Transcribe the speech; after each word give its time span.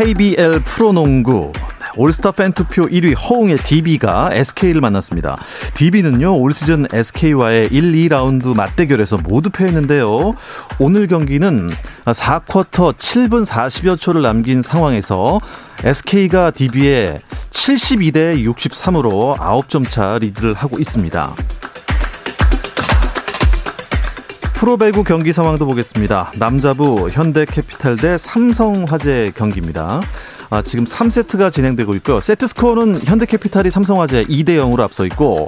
KBL 0.00 0.60
프로농구 0.64 1.52
올스타 1.94 2.32
팬투표 2.32 2.86
1위 2.86 3.14
허웅의 3.14 3.58
DB가 3.58 4.30
SK를 4.32 4.80
만났습니다. 4.80 5.36
DB는요, 5.74 6.38
올 6.38 6.54
시즌 6.54 6.86
SK와의 6.90 7.68
1, 7.70 7.92
2라운드 8.08 8.56
맞대결에서 8.56 9.18
모두 9.18 9.50
패했는데요. 9.50 10.32
오늘 10.78 11.06
경기는 11.06 11.68
4쿼터 12.06 12.96
7분 12.96 13.44
40여 13.44 14.00
초를 14.00 14.22
남긴 14.22 14.62
상황에서 14.62 15.38
SK가 15.84 16.52
DB에 16.52 17.18
72대 17.50 18.42
63으로 18.42 19.36
9점 19.36 19.90
차 19.90 20.16
리드를 20.16 20.54
하고 20.54 20.78
있습니다. 20.78 21.34
프로배구 24.60 25.04
경기 25.04 25.32
상황도 25.32 25.64
보겠습니다. 25.64 26.32
남자부 26.36 27.08
현대캐피탈 27.10 27.96
대 27.96 28.18
삼성화재 28.18 29.32
경기입니다. 29.34 30.02
아, 30.50 30.60
지금 30.60 30.84
3세트가 30.84 31.50
진행되고 31.50 31.94
있고요. 31.94 32.20
세트 32.20 32.46
스코어는 32.46 33.06
현대캐피탈이 33.06 33.70
삼성화재 33.70 34.24
2대 34.24 34.58
0으로 34.58 34.80
앞서 34.80 35.06
있고 35.06 35.46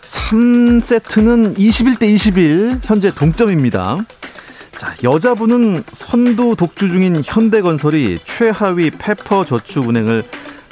3세트는 0.00 1.58
21대 1.58 2.04
21 2.04 2.80
현재 2.82 3.14
동점입니다. 3.14 3.98
자, 4.78 4.94
여자부는 5.04 5.84
선두 5.92 6.56
독주 6.56 6.88
중인 6.88 7.20
현대건설이 7.22 8.20
최하위 8.24 8.92
페퍼저축은행을 8.92 10.22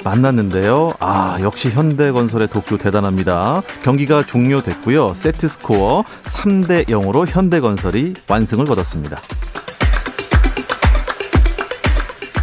만났는데요. 0.03 0.93
아, 0.99 1.37
역시 1.41 1.69
현대건설의 1.69 2.49
독주 2.49 2.77
대단합니다. 2.77 3.61
경기가 3.83 4.25
종료됐고요. 4.25 5.13
세트 5.15 5.47
스코어 5.47 6.03
3대 6.23 6.87
0으로 6.87 7.25
현대건설이 7.27 8.13
완승을 8.27 8.65
거뒀습니다. 8.65 9.19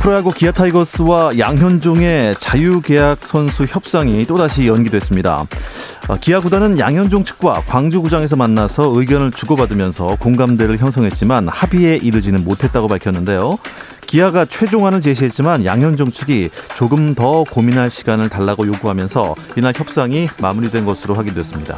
프로야구 0.00 0.32
기아 0.32 0.50
타이거스와 0.50 1.38
양현종의 1.38 2.36
자유계약 2.38 3.18
선수 3.20 3.66
협상이 3.68 4.24
또다시 4.24 4.66
연기됐습니다. 4.66 5.46
아, 6.08 6.16
기아 6.18 6.40
구단은 6.40 6.78
양현종 6.78 7.24
측과 7.24 7.62
광주구장에서 7.66 8.34
만나서 8.34 8.92
의견을 8.96 9.30
주고받으면서 9.30 10.16
공감대를 10.18 10.78
형성했지만 10.78 11.48
합의에 11.48 11.96
이르지는 11.96 12.44
못했다고 12.44 12.88
밝혔는데요. 12.88 13.58
기아가 14.10 14.44
최종안을 14.44 15.00
제시했지만 15.00 15.64
양현종 15.64 16.10
측이 16.10 16.50
조금 16.74 17.14
더 17.14 17.44
고민할 17.44 17.92
시간을 17.92 18.28
달라고 18.28 18.66
요구하면서 18.66 19.36
이날 19.56 19.72
협상이 19.76 20.28
마무리된 20.40 20.84
것으로 20.84 21.14
확인됐습니다. 21.14 21.76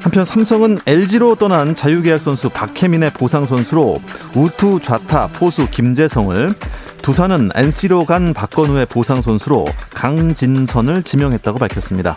한편 0.00 0.24
삼성은 0.24 0.78
LG로 0.86 1.34
떠난 1.34 1.74
자유계약 1.74 2.20
선수 2.20 2.50
박해민의 2.50 3.10
보상 3.14 3.46
선수로 3.46 4.00
우투 4.36 4.78
좌타 4.80 5.30
포수 5.32 5.68
김재성을 5.68 6.54
두산은 7.02 7.50
NC로 7.52 8.04
간 8.04 8.32
박건우의 8.32 8.86
보상 8.86 9.20
선수로 9.20 9.66
강진선을 9.90 11.02
지명했다고 11.02 11.58
밝혔습니다. 11.58 12.16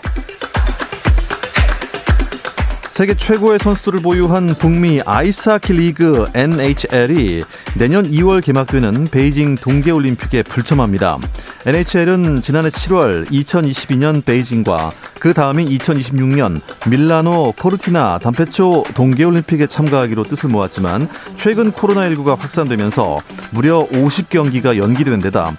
세계 2.95 3.13
최고의 3.13 3.59
선수를 3.59 3.99
보유한 3.99 4.55
북미 4.57 5.01
아이스하키 5.05 5.73
리그 5.73 6.27
NHL이 6.33 7.43
내년 7.77 8.09
2월 8.09 8.41
개막되는 8.41 9.03
베이징 9.11 9.55
동계올림픽에 9.55 10.43
불참합니다. 10.43 11.19
NHL은 11.65 12.41
지난해 12.41 12.69
7월 12.69 13.29
2022년 13.29 14.23
베이징과 14.23 14.93
그 15.19 15.33
다음인 15.33 15.67
2026년 15.67 16.61
밀라노 16.89 17.55
코르티나 17.59 18.17
단페초 18.19 18.85
동계올림픽에 18.95 19.67
참가하기로 19.67 20.23
뜻을 20.23 20.47
모았지만 20.47 21.09
최근 21.35 21.73
코로나19가 21.73 22.39
확산되면서 22.39 23.17
무려 23.51 23.85
50경기가 23.87 24.77
연기된 24.77 25.19
데다 25.19 25.53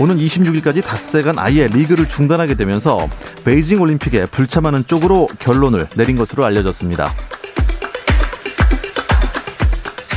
오는 0.00 0.16
26일까지 0.16 0.82
닷새간 0.82 1.38
아예 1.38 1.68
리그를 1.68 2.08
중단하게 2.08 2.54
되면서 2.54 3.08
베이징 3.44 3.80
올림픽에 3.80 4.26
불참하는 4.26 4.86
쪽으로 4.86 5.28
결론을 5.38 5.88
내린 5.96 6.16
것으로 6.16 6.44
알려졌습니다. 6.44 7.12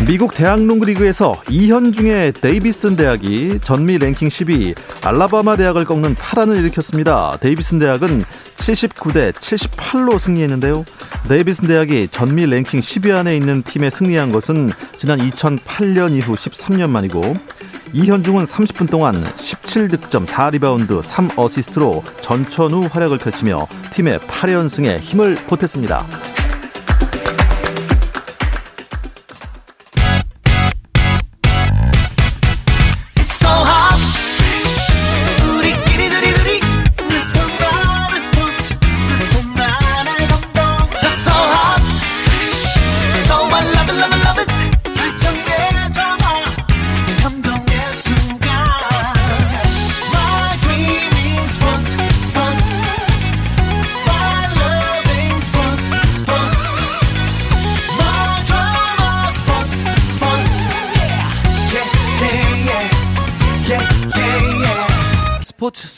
미국 0.06 0.36
대학 0.36 0.62
농구 0.62 0.86
리그에서 0.86 1.34
이현중의 1.50 2.34
데이비슨 2.34 2.96
대학이 2.96 3.60
전미 3.62 3.98
랭킹 3.98 4.28
10위 4.28 4.76
알라바마 5.02 5.56
대학을 5.56 5.86
꺾는 5.86 6.16
파란을 6.16 6.58
일으켰습니다. 6.58 7.38
데이비슨 7.42 7.80
대학은 7.80 8.24
79대 8.66 9.32
78로 9.32 10.18
승리했는데요. 10.18 10.86
데이비슨 11.28 11.68
대학이 11.68 12.08
전미 12.10 12.48
랭킹 12.48 12.80
10위 12.80 13.16
안에 13.16 13.38
있는 13.38 13.62
팀에 13.62 13.90
승리한 13.90 14.32
것은 14.32 14.72
지난 14.98 15.20
2008년 15.20 16.16
이후 16.16 16.34
13년 16.34 16.90
만이고 16.90 17.22
이현중은 17.94 18.46
30분 18.46 18.90
동안 18.90 19.24
17득점 19.24 20.26
4리바운드 20.26 21.02
3어시스트로 21.02 22.04
전천후 22.22 22.90
활약을 22.92 23.20
펼치며 23.20 23.68
팀의 23.92 24.20
8연승에 24.20 25.00
힘을 25.00 25.36
보탰습니다. 25.48 26.35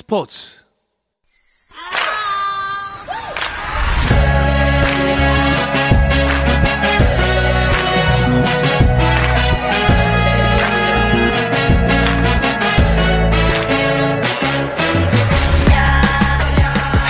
스포츠 0.09 0.66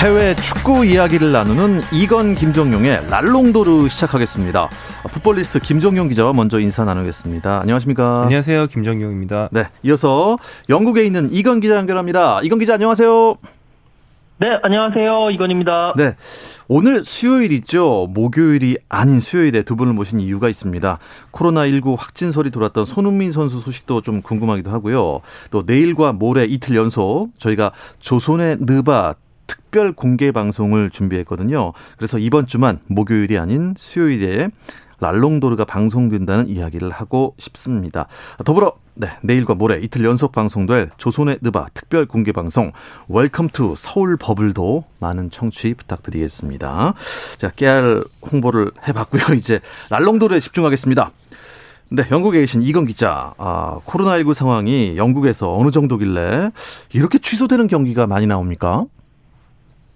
해외 0.07 0.33
축구 0.37 0.85
이야기를 0.85 1.33
나누는 1.33 1.81
이건 1.91 2.33
김정용의 2.33 3.09
랄롱도르 3.09 3.89
시작하겠습니다. 3.89 4.69
풋볼리스트 5.11 5.59
김정용 5.59 6.07
기자와 6.07 6.31
먼저 6.31 6.61
인사 6.61 6.85
나누겠습니다. 6.85 7.59
안녕하십니까? 7.59 8.21
안녕하세요. 8.21 8.67
김정용입니다. 8.67 9.49
네. 9.51 9.65
이어서 9.83 10.37
영국에 10.69 11.03
있는 11.03 11.27
이건 11.33 11.59
기자 11.59 11.75
연결합니다. 11.75 12.39
이건 12.43 12.57
기자 12.57 12.75
안녕하세요. 12.75 13.35
네, 14.37 14.57
안녕하세요. 14.63 15.31
이건입니다. 15.31 15.93
네. 15.97 16.15
오늘 16.69 17.03
수요일이죠. 17.03 18.07
목요일이 18.13 18.77
아닌 18.87 19.19
수요일에 19.19 19.63
두 19.63 19.75
분을 19.75 19.91
모신 19.91 20.21
이유가 20.21 20.47
있습니다. 20.47 20.99
코로나19 21.33 21.97
확진설이 21.97 22.51
돌았던 22.51 22.85
손흥민 22.85 23.33
선수 23.33 23.59
소식도 23.59 24.03
좀 24.03 24.21
궁금하기도 24.21 24.71
하고요. 24.71 25.19
또 25.51 25.63
내일과 25.65 26.13
모레 26.13 26.45
이틀 26.45 26.77
연속 26.77 27.31
저희가 27.39 27.73
조선의 27.99 28.59
느바 28.61 29.15
특별 29.47 29.93
공개 29.93 30.31
방송을 30.31 30.89
준비했거든요. 30.89 31.73
그래서 31.97 32.19
이번 32.19 32.47
주만 32.47 32.79
목요일이 32.87 33.37
아닌 33.37 33.73
수요일에 33.77 34.49
랄롱도르가 34.99 35.65
방송된다는 35.65 36.49
이야기를 36.49 36.89
하고 36.89 37.35
싶습니다. 37.37 38.07
더불어 38.43 38.73
네, 38.95 39.09
내일과 39.21 39.53
모레 39.53 39.79
이틀 39.81 40.03
연속 40.03 40.31
방송될 40.31 40.89
조선의 40.97 41.37
느바 41.41 41.67
특별 41.75 42.07
공개 42.07 42.31
방송 42.31 42.71
Welcome 43.07 43.49
to 43.49 43.75
Seoul 43.77 44.17
Bubble도 44.17 44.85
많은 44.99 45.29
청취 45.29 45.75
부탁드리겠습니다. 45.75 46.95
자, 47.37 47.51
깨알 47.51 48.03
홍보를 48.31 48.71
해봤고요. 48.87 49.33
이제 49.37 49.59
랄롱도르에 49.91 50.39
집중하겠습니다. 50.39 51.11
네, 51.89 52.03
영국에 52.11 52.39
계신 52.39 52.63
이건 52.63 52.85
기자. 52.85 53.33
아, 53.37 53.79
코로나19 53.85 54.33
상황이 54.33 54.97
영국에서 54.97 55.55
어느 55.55 55.69
정도길래 55.69 56.51
이렇게 56.91 57.17
취소되는 57.19 57.67
경기가 57.67 58.07
많이 58.07 58.25
나옵니까? 58.25 58.85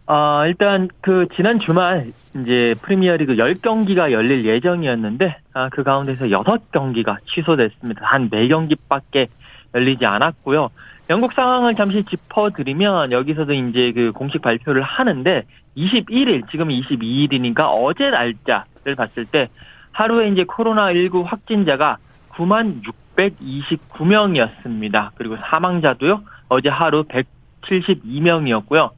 아, 0.08 0.46
일단 0.48 0.90
그 1.02 1.28
지난 1.36 1.60
주말 1.60 2.12
이제 2.36 2.76
프리미어리그 2.82 3.36
10경기가 3.36 4.12
열릴 4.12 4.46
예정이었는데 4.46 5.38
아, 5.54 5.70
그 5.70 5.84
가운데서 5.84 6.26
6경기가 6.26 7.18
취소됐습니다. 7.28 8.06
한 8.06 8.30
4경기밖에 8.30 9.28
열리지 9.74 10.06
않았고요. 10.06 10.70
영국 11.10 11.34
상황을 11.34 11.76
잠시 11.76 12.04
짚어드리면 12.04 13.12
여기서도 13.12 13.54
이제 13.54 13.92
그 13.92 14.12
공식 14.14 14.42
발표를 14.42 14.82
하는데 14.82 15.44
21일 15.76 16.50
지금 16.50 16.70
22일이니까 16.70 17.70
어제 17.70 18.10
날짜를 18.10 18.96
봤을 18.96 19.26
때 19.26 19.50
하루에 19.92 20.30
이제 20.30 20.44
코로나19 20.46 21.24
확진자가 21.26 21.98
9만 22.32 22.82
629명이었습니다. 23.18 25.12
그리고 25.16 25.38
사망자도요 25.38 26.24
어제 26.48 26.70
하루 26.70 27.04
172명이었고요. 27.04 28.92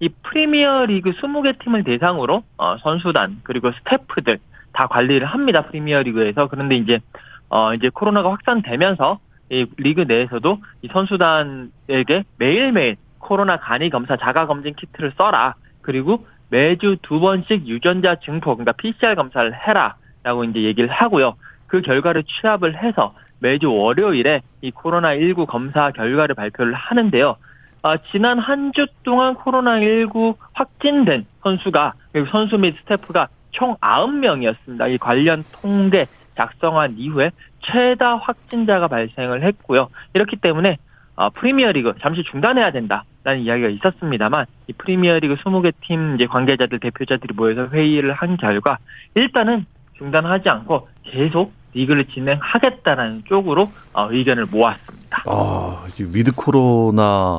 이 0.00 0.08
프리미어 0.22 0.86
리그 0.86 1.10
20개 1.10 1.58
팀을 1.58 1.84
대상으로 1.84 2.42
어, 2.56 2.76
선수단 2.78 3.40
그리고 3.42 3.72
스태프들 3.72 4.38
다 4.72 4.86
관리를 4.86 5.26
합니다. 5.26 5.62
프리미어 5.62 6.02
리그에서 6.02 6.46
그런데 6.48 6.76
이제 6.76 7.00
어 7.48 7.74
이제 7.74 7.88
코로나가 7.88 8.30
확산되면서 8.30 9.18
이 9.50 9.66
리그 9.76 10.02
내에서도 10.02 10.58
이 10.82 10.88
선수단에게 10.92 12.24
매일매일 12.36 12.96
코로나 13.18 13.56
간이 13.56 13.90
검사 13.90 14.16
자가 14.16 14.46
검진 14.46 14.74
키트를 14.74 15.12
써라. 15.16 15.54
그리고 15.82 16.26
매주 16.50 16.96
두 17.02 17.20
번씩 17.20 17.66
유전자 17.66 18.16
증폭 18.16 18.58
그러니까 18.58 18.72
PCR 18.72 19.14
검사를 19.14 19.52
해라라고 19.54 20.44
이제 20.44 20.62
얘기를 20.62 20.88
하고요. 20.88 21.34
그 21.66 21.80
결과를 21.82 22.24
취합을 22.24 22.82
해서 22.82 23.14
매주 23.40 23.72
월요일에 23.72 24.42
이 24.62 24.70
코로나 24.70 25.14
19 25.14 25.46
검사 25.46 25.90
결과를 25.90 26.34
발표를 26.34 26.74
하는데요. 26.74 27.36
아, 27.82 27.96
지난 28.10 28.38
한 28.38 28.72
주 28.72 28.86
동안 29.04 29.34
코로나19 29.34 30.36
확진된 30.52 31.26
선수가 31.42 31.94
그리고 32.12 32.28
선수 32.30 32.58
및 32.58 32.76
스태프가 32.80 33.28
총 33.52 33.76
9명이었습니다. 33.76 34.90
이 34.92 34.98
관련 34.98 35.44
통계 35.52 36.06
작성한 36.36 36.94
이후에 36.98 37.30
최다 37.60 38.16
확진자가 38.16 38.88
발생을 38.88 39.42
했고요. 39.42 39.88
이렇기 40.14 40.36
때문에 40.36 40.76
어, 41.16 41.30
프리미어리그 41.30 41.94
잠시 42.00 42.22
중단해야 42.22 42.70
된다라는 42.70 43.40
이야기가 43.40 43.68
있었습니다만 43.68 44.46
이 44.68 44.72
프리미어리그 44.72 45.34
20개 45.36 45.72
팀 45.80 46.14
이제 46.14 46.26
관계자들 46.26 46.78
대표자들이 46.78 47.34
모여서 47.34 47.66
회의를 47.68 48.12
한 48.12 48.36
결과 48.36 48.78
일단은 49.14 49.66
중단하지 49.96 50.48
않고 50.48 50.88
계속 51.02 51.52
리그를 51.74 52.06
진행하겠다라는 52.06 53.24
쪽으로 53.28 53.70
어, 53.92 54.08
의견을 54.10 54.46
모았습니다. 54.46 55.22
아, 55.26 55.84
with 55.98 56.32
코로나 56.34 57.38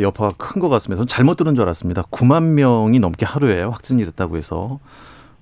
여파가 0.00 0.32
큰 0.36 0.60
것 0.60 0.68
같습니다. 0.68 0.98
저는 0.98 1.08
잘못 1.08 1.36
들은 1.36 1.54
줄 1.54 1.62
알았습니다. 1.64 2.02
9만 2.10 2.42
명이 2.54 3.00
넘게 3.00 3.24
하루에 3.26 3.62
확진이 3.64 4.04
됐다고 4.04 4.36
해서 4.36 4.78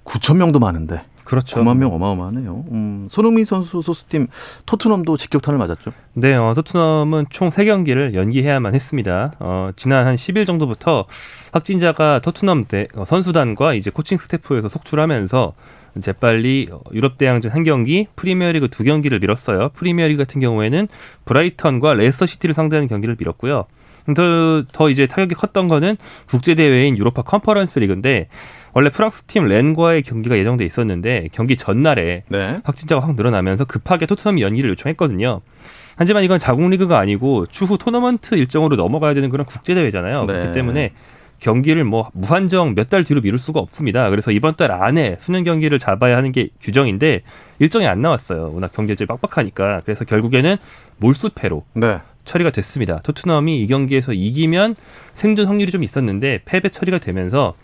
9천 0.04 0.36
명도 0.36 0.58
많은데. 0.58 1.02
그렇죠. 1.24 1.60
9만 1.60 1.76
명 1.76 1.92
어마어마하네요. 1.94 2.64
음, 2.72 3.06
손흥민 3.08 3.44
선수 3.44 3.82
소속팀 3.82 4.26
토트넘도 4.66 5.16
직격탄을 5.16 5.58
맞았죠? 5.58 5.92
네, 6.14 6.34
어, 6.34 6.54
토트넘은 6.54 7.26
총 7.30 7.50
3경기를 7.50 8.14
연기해야만 8.14 8.74
했습니다. 8.74 9.30
어, 9.38 9.70
지난 9.76 10.06
한 10.08 10.16
10일 10.16 10.44
정도부터 10.46 11.04
확진자가 11.52 12.18
토트넘 12.20 12.64
대, 12.66 12.88
어, 12.96 13.04
선수단과 13.04 13.74
이제 13.74 13.90
코칭 13.90 14.18
스태프에서 14.18 14.68
속출하면서 14.68 15.52
재빨리 16.00 16.68
유럽 16.92 17.18
대항전 17.18 17.52
한 17.52 17.64
경기, 17.64 18.06
프리미어리그 18.16 18.68
두 18.68 18.84
경기를 18.84 19.18
미뤘어요. 19.18 19.70
프리미어리그 19.74 20.22
같은 20.24 20.40
경우에는 20.40 20.88
브라이턴과 21.24 21.94
레스터 21.94 22.26
시티를 22.26 22.54
상대하는 22.54 22.88
경기를 22.88 23.16
미뤘고요. 23.18 23.64
더, 24.14 24.64
더 24.72 24.90
이제 24.90 25.06
타격이 25.06 25.34
컸던 25.34 25.68
거는 25.68 25.96
국제 26.26 26.54
대회인 26.54 26.98
유로파 26.98 27.22
컨퍼런스 27.22 27.78
리그인데 27.80 28.28
원래 28.72 28.88
프랑스 28.90 29.22
팀 29.24 29.46
렌과의 29.46 30.02
경기가 30.02 30.38
예정돼 30.38 30.64
있었는데 30.64 31.28
경기 31.32 31.56
전날에 31.56 32.22
네. 32.28 32.60
확진자가 32.64 33.06
확 33.06 33.16
늘어나면서 33.16 33.64
급하게 33.64 34.06
토트넘이 34.06 34.42
연기를 34.42 34.70
요청했거든요. 34.70 35.40
하지만 35.96 36.22
이건 36.24 36.38
자국 36.38 36.68
리그가 36.68 36.98
아니고 36.98 37.46
추후 37.46 37.76
토너먼트 37.78 38.36
일정으로 38.36 38.76
넘어가야 38.76 39.14
되는 39.14 39.28
그런 39.28 39.44
국제 39.44 39.74
대회잖아요. 39.74 40.24
네. 40.24 40.32
그렇기 40.32 40.52
때문에 40.52 40.92
경기를 41.40 41.84
뭐 41.84 42.10
무한정 42.12 42.74
몇 42.74 42.90
달 42.90 43.04
뒤로 43.04 43.20
미룰 43.20 43.38
수가 43.38 43.60
없습니다. 43.60 44.10
그래서 44.10 44.30
이번 44.30 44.54
달 44.56 44.72
안에 44.72 45.16
순연 45.20 45.44
경기를 45.44 45.78
잡아야 45.78 46.16
하는 46.16 46.32
게 46.32 46.48
규정인데 46.60 47.22
일정이 47.58 47.86
안 47.86 48.00
나왔어요. 48.02 48.52
워낙 48.52 48.70
경기 48.74 48.90
일정이 48.92 49.06
빡빡하니까. 49.06 49.82
그래서 49.84 50.04
결국에는 50.04 50.56
몰수패로 50.98 51.64
네. 51.74 51.98
처리가 52.24 52.50
됐습니다. 52.50 53.00
토트넘이 53.02 53.62
이 53.62 53.66
경기에서 53.66 54.12
이기면 54.12 54.76
생존 55.14 55.46
확률이 55.46 55.72
좀 55.72 55.82
있었는데 55.82 56.40
패배 56.44 56.68
처리가 56.68 56.98
되면서 56.98 57.54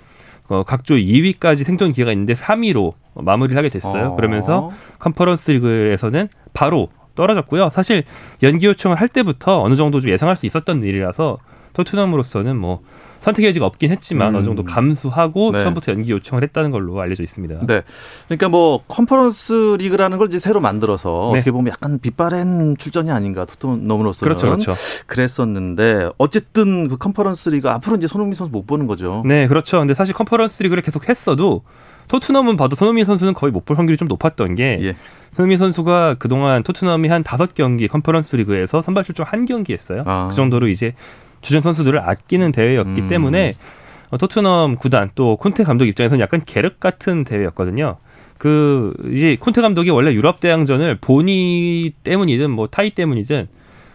어, 0.48 0.62
각조 0.62 0.94
2위까지 0.94 1.64
생존 1.64 1.90
기회가 1.92 2.12
있는데 2.12 2.34
3위로 2.34 2.94
마무리를 3.14 3.56
하게 3.58 3.68
됐어요. 3.68 4.12
어. 4.12 4.16
그러면서 4.16 4.70
컨퍼런스 5.00 5.50
리그에서는 5.50 6.28
바로 6.52 6.88
떨어졌고요. 7.16 7.70
사실 7.70 8.04
연기 8.42 8.66
요청을 8.66 9.00
할 9.00 9.08
때부터 9.08 9.60
어느 9.62 9.74
정도 9.74 10.00
좀 10.00 10.10
예상할 10.10 10.36
수 10.36 10.46
있었던 10.46 10.84
일이라서 10.84 11.38
토트넘으로서는 11.76 12.56
뭐 12.56 12.80
선택의 13.20 13.48
여지가 13.50 13.66
없긴 13.66 13.90
했지만 13.90 14.30
음. 14.30 14.36
어느 14.36 14.44
정도 14.44 14.62
감수하고 14.62 15.52
네. 15.52 15.58
처음부터 15.58 15.92
연기 15.92 16.12
요청을 16.12 16.42
했다는 16.44 16.70
걸로 16.70 17.00
알려져 17.00 17.22
있습니다. 17.22 17.66
네. 17.66 17.82
그러니까 18.28 18.48
뭐 18.48 18.82
컨퍼런스 18.88 19.76
리그라는 19.78 20.18
걸 20.18 20.28
이제 20.28 20.38
새로 20.38 20.60
만들어서 20.60 21.30
네. 21.32 21.38
어떻게 21.38 21.50
보면 21.50 21.72
약간 21.72 21.98
빛바랜 21.98 22.76
출전이 22.78 23.10
아닌가 23.10 23.44
토트넘으로서는 23.44 24.34
그렇죠, 24.34 24.46
그렇죠. 24.46 24.74
그랬었는데 25.06 26.10
어쨌든 26.18 26.88
그 26.88 26.96
컨퍼런스 26.96 27.48
리그 27.50 27.68
앞으로 27.68 27.96
이제 27.96 28.06
손흥민 28.06 28.34
선수 28.34 28.50
못 28.52 28.66
보는 28.66 28.86
거죠. 28.86 29.22
네, 29.26 29.46
그렇죠. 29.48 29.78
근데 29.80 29.94
사실 29.94 30.14
컨퍼런스 30.14 30.62
리그를 30.62 30.82
계속 30.82 31.08
했어도 31.08 31.62
토트넘은 32.08 32.56
봐도 32.56 32.76
손흥민 32.76 33.04
선수는 33.04 33.34
거의 33.34 33.52
못 33.52 33.64
볼 33.66 33.76
확률이 33.76 33.96
좀 33.96 34.06
높았던 34.06 34.54
게 34.54 34.78
예. 34.82 34.96
손흥민 35.34 35.58
선수가 35.58 36.14
그동안 36.20 36.62
토트넘이 36.62 37.08
한 37.08 37.24
다섯 37.24 37.52
경기 37.54 37.88
컨퍼런스 37.88 38.36
리그에서 38.36 38.80
선발 38.80 39.02
출전 39.02 39.26
한 39.26 39.44
경기 39.44 39.72
했어요. 39.72 40.04
아. 40.06 40.28
그 40.30 40.36
정도로 40.36 40.68
이제 40.68 40.94
주전 41.46 41.62
선수들을 41.62 42.00
아끼는 42.00 42.50
대회였기 42.50 43.02
음. 43.02 43.08
때문에 43.08 43.54
어, 44.10 44.18
토트넘 44.18 44.76
구단 44.76 45.10
또 45.14 45.36
콘테 45.36 45.62
감독 45.62 45.86
입장에서는 45.86 46.20
약간 46.20 46.42
계륵 46.44 46.80
같은 46.80 47.22
대회였거든요. 47.22 47.98
그 48.36 48.92
이제 49.12 49.36
콘테 49.38 49.62
감독이 49.62 49.90
원래 49.90 50.12
유럽 50.12 50.40
대항전을 50.40 50.96
본의 51.00 51.92
때문이든 52.02 52.50
뭐 52.50 52.66
타의 52.66 52.90
때문이든 52.90 53.46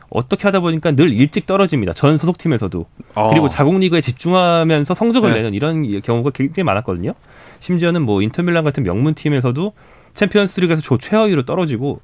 어떻게 0.10 0.44
하다 0.44 0.62
보니까 0.62 0.92
늘 0.94 1.12
일찍 1.12 1.46
떨어집니다. 1.46 1.92
전 1.92 2.18
소속팀에서도. 2.18 2.86
어. 3.16 3.28
그리고 3.30 3.50
자국 3.50 3.78
리그에 3.78 4.00
집중하면서 4.00 4.94
성적을 4.94 5.32
네. 5.32 5.38
내는 5.38 5.54
이런 5.54 6.02
경우가 6.02 6.30
굉장히 6.30 6.64
많았거든요. 6.64 7.14
심지어는 7.60 8.02
뭐 8.02 8.22
인터밀란 8.22 8.64
같은 8.64 8.84
명문 8.84 9.14
팀에서도 9.14 9.74
챔피언스리그에서 10.14 10.82
조 10.82 10.98
최하위로 10.98 11.44
떨어지고 11.44 12.00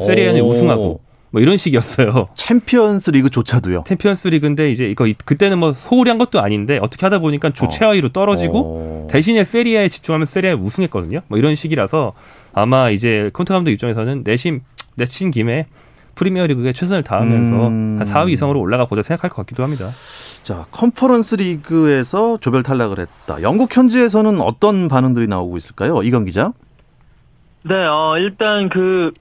세리에A는 0.00 0.40
우승하고 0.42 1.00
뭐 1.30 1.42
이런 1.42 1.56
식이었어요. 1.56 2.28
챔피언스 2.34 3.10
리그조차도요. 3.10 3.84
챔피언스 3.86 4.28
리그인데 4.28 4.70
이제 4.70 4.86
이거 4.88 5.06
그때는 5.24 5.58
뭐 5.58 5.72
소홀히 5.72 6.08
한 6.10 6.18
것도 6.18 6.40
아닌데 6.40 6.78
어떻게 6.80 7.04
하다 7.04 7.18
보니까 7.18 7.50
조 7.50 7.66
어. 7.66 7.68
최하위로 7.68 8.10
떨어지고 8.10 8.60
어. 8.60 9.06
대신에 9.10 9.44
세리에A에 9.44 9.88
집중하면 9.88 10.26
세리에A 10.26 10.54
우승했거든요. 10.54 11.20
뭐 11.28 11.38
이런 11.38 11.54
식이라서 11.54 12.14
아마 12.54 12.90
이제 12.90 13.30
콘테 13.34 13.54
감독 13.54 13.70
입장에서는 13.70 14.22
내심 14.24 14.60
내친 14.96 15.30
김에 15.30 15.66
프리미어 16.14 16.46
리그에 16.48 16.72
최선을 16.72 17.04
다하면서 17.04 17.68
음. 17.68 17.96
한 18.00 18.06
4위 18.06 18.32
이상으로 18.32 18.58
올라가 18.58 18.86
보자 18.86 19.02
생각할 19.02 19.30
것 19.30 19.36
같기도 19.36 19.62
합니다. 19.62 19.90
자, 20.42 20.66
컨퍼런스 20.72 21.36
리그에서 21.36 22.38
조별 22.40 22.64
탈락을 22.64 22.98
했다. 22.98 23.40
영국 23.42 23.74
현지에서는 23.76 24.40
어떤 24.40 24.88
반응들이 24.88 25.28
나오고 25.28 25.56
있을까요? 25.56 26.02
이건 26.02 26.24
기자. 26.24 26.52
네, 27.62 27.74
어, 27.74 28.16
일단 28.18 28.68
그 28.68 29.12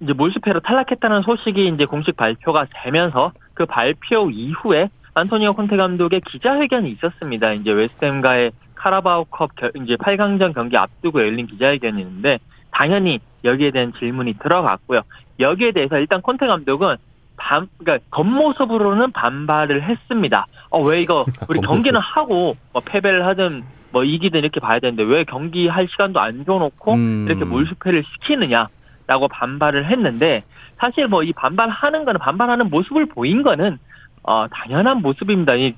이제 0.00 0.12
몰수패로 0.12 0.60
탈락했다는 0.60 1.22
소식이 1.22 1.68
이제 1.68 1.84
공식 1.84 2.16
발표가 2.16 2.66
되면서 2.84 3.32
그 3.54 3.66
발표 3.66 4.30
이후에 4.30 4.90
안토니오 5.14 5.54
콘테 5.54 5.76
감독의 5.76 6.20
기자회견이 6.20 6.90
있었습니다. 6.92 7.52
이제 7.52 7.72
웨스트햄과의 7.72 8.52
카라바오컵 8.76 9.50
이제 9.82 9.96
8강전 9.96 10.54
경기 10.54 10.76
앞두고 10.76 11.20
열린 11.20 11.46
기자회견이 11.46 12.00
있는데 12.00 12.38
당연히 12.70 13.18
여기에 13.44 13.72
대한 13.72 13.92
질문이 13.98 14.34
들어갔고요. 14.34 15.02
여기에 15.40 15.72
대해서 15.72 15.98
일단 15.98 16.22
콘테 16.22 16.46
감독은 16.46 16.96
반, 17.36 17.68
그러니까 17.78 18.04
겉모습으로는 18.10 19.12
반발을 19.12 19.82
했습니다. 19.82 20.46
어, 20.70 20.80
왜 20.82 21.00
이거 21.02 21.24
우리 21.48 21.60
경기는 21.60 21.98
하고 22.00 22.56
뭐 22.72 22.82
패배를 22.84 23.26
하든 23.26 23.64
뭐 23.90 24.04
이기든 24.04 24.40
이렇게 24.40 24.60
봐야 24.60 24.78
되는데 24.78 25.02
왜 25.02 25.24
경기 25.24 25.66
할 25.66 25.88
시간도 25.88 26.20
안 26.20 26.44
줘놓고 26.44 26.94
음. 26.94 27.26
이렇게 27.28 27.44
몰수패를 27.44 28.04
시키느냐? 28.04 28.68
라고 29.08 29.26
반발을 29.26 29.86
했는데 29.90 30.44
사실 30.78 31.08
뭐 31.08 31.22
이 31.24 31.32
반발하는 31.32 32.04
거는 32.04 32.20
반발하는 32.20 32.70
모습을 32.70 33.06
보인 33.06 33.42
거는 33.42 33.78
어 34.22 34.46
당연한 34.48 35.02
모습입니다. 35.02 35.54
이 35.56 35.74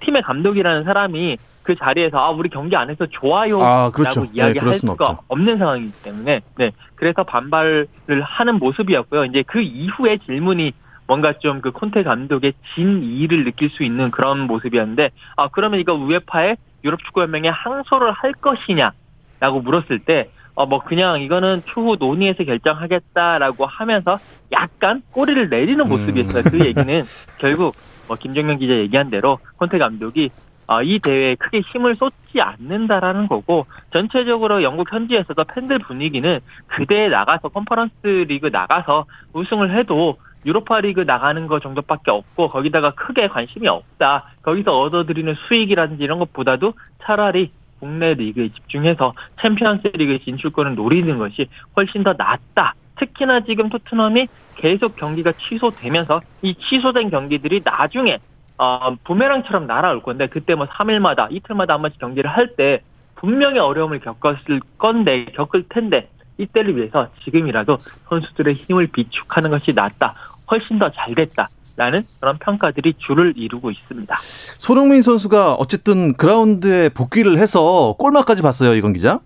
팀의 0.00 0.22
감독이라는 0.22 0.84
사람이 0.84 1.38
그 1.62 1.74
자리에서 1.74 2.18
아 2.18 2.28
우리 2.30 2.50
경기 2.50 2.76
안 2.76 2.90
해서 2.90 3.06
좋아요 3.06 3.60
아, 3.62 3.90
그렇죠. 3.90 4.20
라고 4.20 4.32
이야기할 4.34 4.70
네, 4.72 4.78
수가 4.78 4.92
없죠. 4.92 5.22
없는 5.28 5.56
상황이기 5.58 5.92
때문에 6.02 6.42
네 6.58 6.70
그래서 6.94 7.24
반발을 7.24 7.88
하는 8.22 8.58
모습이었고요. 8.58 9.24
이제 9.24 9.42
그 9.46 9.60
이후에 9.62 10.18
질문이 10.18 10.72
뭔가 11.06 11.32
좀 11.38 11.60
그 11.62 11.70
콘테 11.72 12.02
감독의 12.02 12.52
진이를 12.74 13.44
느낄 13.44 13.70
수 13.70 13.82
있는 13.82 14.10
그런 14.10 14.40
모습이었는데 14.40 15.10
아 15.36 15.48
그러면 15.48 15.80
이거 15.80 15.94
우에파에 15.94 16.56
유럽 16.84 17.02
축구 17.02 17.22
연맹에 17.22 17.48
항소를 17.48 18.12
할 18.12 18.32
것이냐라고 18.34 19.60
물었을 19.62 20.00
때 20.00 20.28
어 20.56 20.66
뭐 20.66 20.78
그냥 20.80 21.20
이거는 21.20 21.62
추후 21.66 21.96
논의해서 21.98 22.44
결정하겠다라고 22.44 23.66
하면서 23.66 24.18
약간 24.52 25.02
꼬리를 25.10 25.48
내리는 25.48 25.86
모습이었어요. 25.88 26.44
그 26.44 26.60
얘기는 26.64 27.02
결국 27.40 27.74
뭐 28.08 28.16
김정용 28.16 28.58
기자 28.58 28.74
얘기한 28.74 29.10
대로 29.10 29.38
콘테 29.56 29.78
감독이 29.78 30.30
어, 30.66 30.82
이 30.82 30.98
대회에 30.98 31.34
크게 31.34 31.60
힘을 31.60 31.94
쏟지 31.96 32.40
않는다라는 32.40 33.28
거고 33.28 33.66
전체적으로 33.92 34.62
영국 34.62 34.90
현지에서도 34.90 35.44
팬들 35.44 35.78
분위기는 35.80 36.40
그 36.68 36.81
대회 36.81 37.08
나가서 37.08 37.48
컨퍼런스 37.48 38.24
리그 38.28 38.46
나가서 38.46 39.04
우승을 39.34 39.76
해도 39.76 40.16
유로파 40.46 40.80
리그 40.80 41.00
나가는 41.00 41.46
거 41.46 41.60
정도밖에 41.60 42.10
없고 42.10 42.48
거기다가 42.48 42.92
크게 42.92 43.28
관심이 43.28 43.66
없다. 43.68 44.30
거기서 44.42 44.78
얻어들이는 44.78 45.34
수익이라든지 45.48 46.02
이런 46.02 46.18
것보다도 46.18 46.74
차라리 47.02 47.50
국내 47.84 48.14
리그에 48.14 48.48
집중해서 48.48 49.12
챔피언스 49.42 49.88
리그 49.88 50.18
진출권을 50.24 50.74
노리는 50.74 51.18
것이 51.18 51.48
훨씬 51.76 52.02
더 52.02 52.14
낫다. 52.16 52.74
특히나 52.98 53.40
지금 53.40 53.68
토트넘이 53.68 54.26
계속 54.54 54.96
경기가 54.96 55.32
취소되면서 55.32 56.22
이 56.40 56.54
취소된 56.54 57.10
경기들이 57.10 57.60
나중에 57.62 58.20
어, 58.56 58.94
부메랑처럼 59.04 59.66
날아올 59.66 60.00
건데 60.02 60.28
그때 60.28 60.54
뭐 60.54 60.66
3일마다 60.66 61.26
이틀마다 61.30 61.74
한 61.74 61.82
번씩 61.82 62.00
경기를 62.00 62.30
할 62.30 62.56
때 62.56 62.80
분명히 63.16 63.58
어려움을 63.58 64.00
겪었을 64.00 64.60
건데 64.78 65.26
겪을 65.34 65.64
텐데 65.68 66.08
이때를 66.38 66.76
위해서 66.76 67.08
지금이라도 67.24 67.76
선수들의 68.08 68.54
힘을 68.54 68.86
비축하는 68.88 69.50
것이 69.50 69.72
낫다. 69.74 70.14
훨씬 70.50 70.78
더 70.78 70.88
잘 70.90 71.14
됐다 71.14 71.48
라는 71.76 72.06
그런 72.20 72.38
평가들이 72.38 72.94
줄을 72.98 73.34
이루고 73.36 73.70
있습니다. 73.70 74.14
손흥민 74.58 75.02
선수가 75.02 75.54
어쨌든 75.54 76.14
그라운드에 76.14 76.90
복귀를 76.90 77.38
해서 77.38 77.96
골마까지 77.98 78.42
봤어요, 78.42 78.74
이건 78.74 78.92
기자. 78.92 79.20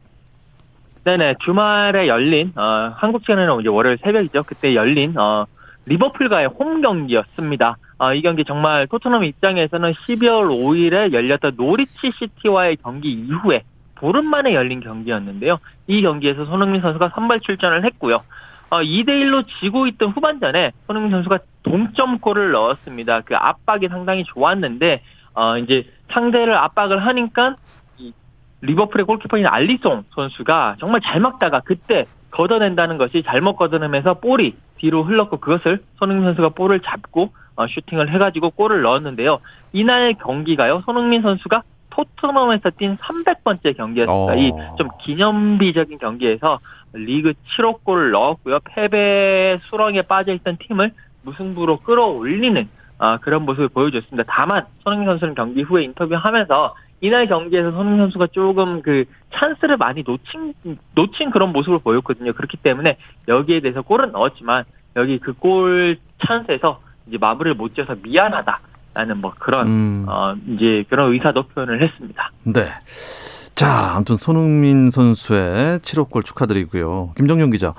네네 1.04 1.36
주말에 1.44 2.06
열린 2.06 2.52
어, 2.56 2.92
한국 2.96 3.22
시간에는 3.22 3.60
이제 3.60 3.68
월요일 3.68 3.98
새벽이죠. 4.02 4.42
그때 4.44 4.74
열린 4.74 5.16
어, 5.16 5.46
리버풀과의 5.86 6.48
홈 6.48 6.82
경기였습니다. 6.82 7.76
어, 7.98 8.14
이 8.14 8.22
경기 8.22 8.44
정말 8.44 8.86
토트넘 8.86 9.24
입장에서는 9.24 9.92
12월 9.92 10.48
5일에 10.48 11.12
열렸던 11.12 11.54
노리치 11.56 12.12
시티와의 12.18 12.76
경기 12.82 13.12
이후에 13.12 13.62
보름 13.94 14.26
만에 14.26 14.54
열린 14.54 14.80
경기였는데요. 14.80 15.58
이 15.86 16.02
경기에서 16.02 16.44
손흥민 16.44 16.80
선수가 16.80 17.12
선발 17.14 17.40
출전을 17.40 17.84
했고요. 17.84 18.22
어, 18.70 18.80
2대1로 18.80 19.46
지고 19.60 19.86
있던 19.86 20.10
후반전에 20.10 20.72
손흥민 20.86 21.10
선수가 21.10 21.38
동점골을 21.62 22.52
넣었습니다. 22.52 23.22
그 23.22 23.34
압박이 23.36 23.88
상당히 23.88 24.24
좋았는데, 24.24 25.02
어, 25.34 25.58
이제 25.58 25.86
상대를 26.12 26.54
압박을 26.54 27.04
하니까, 27.06 27.56
이 27.98 28.12
리버풀의 28.60 29.06
골키퍼인 29.06 29.46
알리송 29.46 30.04
선수가 30.14 30.76
정말 30.80 31.00
잘 31.00 31.20
막다가 31.20 31.60
그때 31.60 32.06
걷어낸다는 32.30 32.98
것이 32.98 33.22
잘못 33.24 33.56
걷어내면서 33.56 34.14
볼이 34.14 34.54
뒤로 34.76 35.02
흘렀고 35.02 35.38
그것을 35.38 35.82
손흥민 35.96 36.24
선수가 36.26 36.50
볼을 36.50 36.80
잡고 36.80 37.32
어, 37.56 37.66
슈팅을 37.66 38.12
해가지고 38.12 38.50
골을 38.50 38.82
넣었는데요. 38.82 39.40
이날 39.72 40.14
경기가요, 40.14 40.82
손흥민 40.84 41.22
선수가 41.22 41.62
토트넘에서 41.90 42.70
뛴 42.78 42.96
300번째 42.96 43.76
경기였습니다. 43.76 44.32
어. 44.32 44.36
이좀 44.36 44.88
기념비적인 45.00 45.98
경기에서 45.98 46.60
리그 46.92 47.32
7호 47.56 47.82
골을 47.84 48.10
넣었고요. 48.12 48.60
패배 48.64 49.58
수렁에 49.64 50.02
빠져있던 50.02 50.56
팀을 50.58 50.92
무승부로 51.22 51.80
끌어올리는 51.80 52.68
아, 52.98 53.18
그런 53.18 53.42
모습을 53.44 53.68
보여줬습니다. 53.68 54.24
다만 54.28 54.64
손흥민 54.82 55.08
선수는 55.08 55.34
경기 55.34 55.62
후에 55.62 55.84
인터뷰하면서 55.84 56.74
이날 57.00 57.28
경기에서 57.28 57.70
손흥민 57.70 57.98
선수가 58.00 58.28
조금 58.32 58.82
그 58.82 59.04
찬스를 59.34 59.76
많이 59.76 60.02
놓친 60.04 60.52
놓친 60.96 61.30
그런 61.30 61.52
모습을 61.52 61.78
보였거든요. 61.78 62.32
그렇기 62.32 62.56
때문에 62.56 62.96
여기에 63.28 63.60
대해서 63.60 63.82
골은 63.82 64.12
넣었지만 64.12 64.64
여기 64.96 65.18
그 65.18 65.32
골 65.34 65.98
찬스에서 66.26 66.80
이제 67.06 67.18
마무리를 67.18 67.54
못 67.54 67.74
지어서 67.74 67.94
미안하다라는 68.02 69.18
뭐 69.18 69.32
그런 69.38 69.66
음. 69.68 70.04
어 70.08 70.34
이제 70.48 70.84
그런 70.88 71.12
의사도 71.12 71.44
표현을 71.44 71.80
했습니다. 71.82 72.32
네. 72.42 72.64
자, 73.54 73.92
아무튼 73.94 74.16
손흥민 74.16 74.90
선수의 74.90 75.80
7호 75.80 76.10
골 76.10 76.22
축하드리고요. 76.22 77.12
김정용 77.16 77.50
기자. 77.50 77.74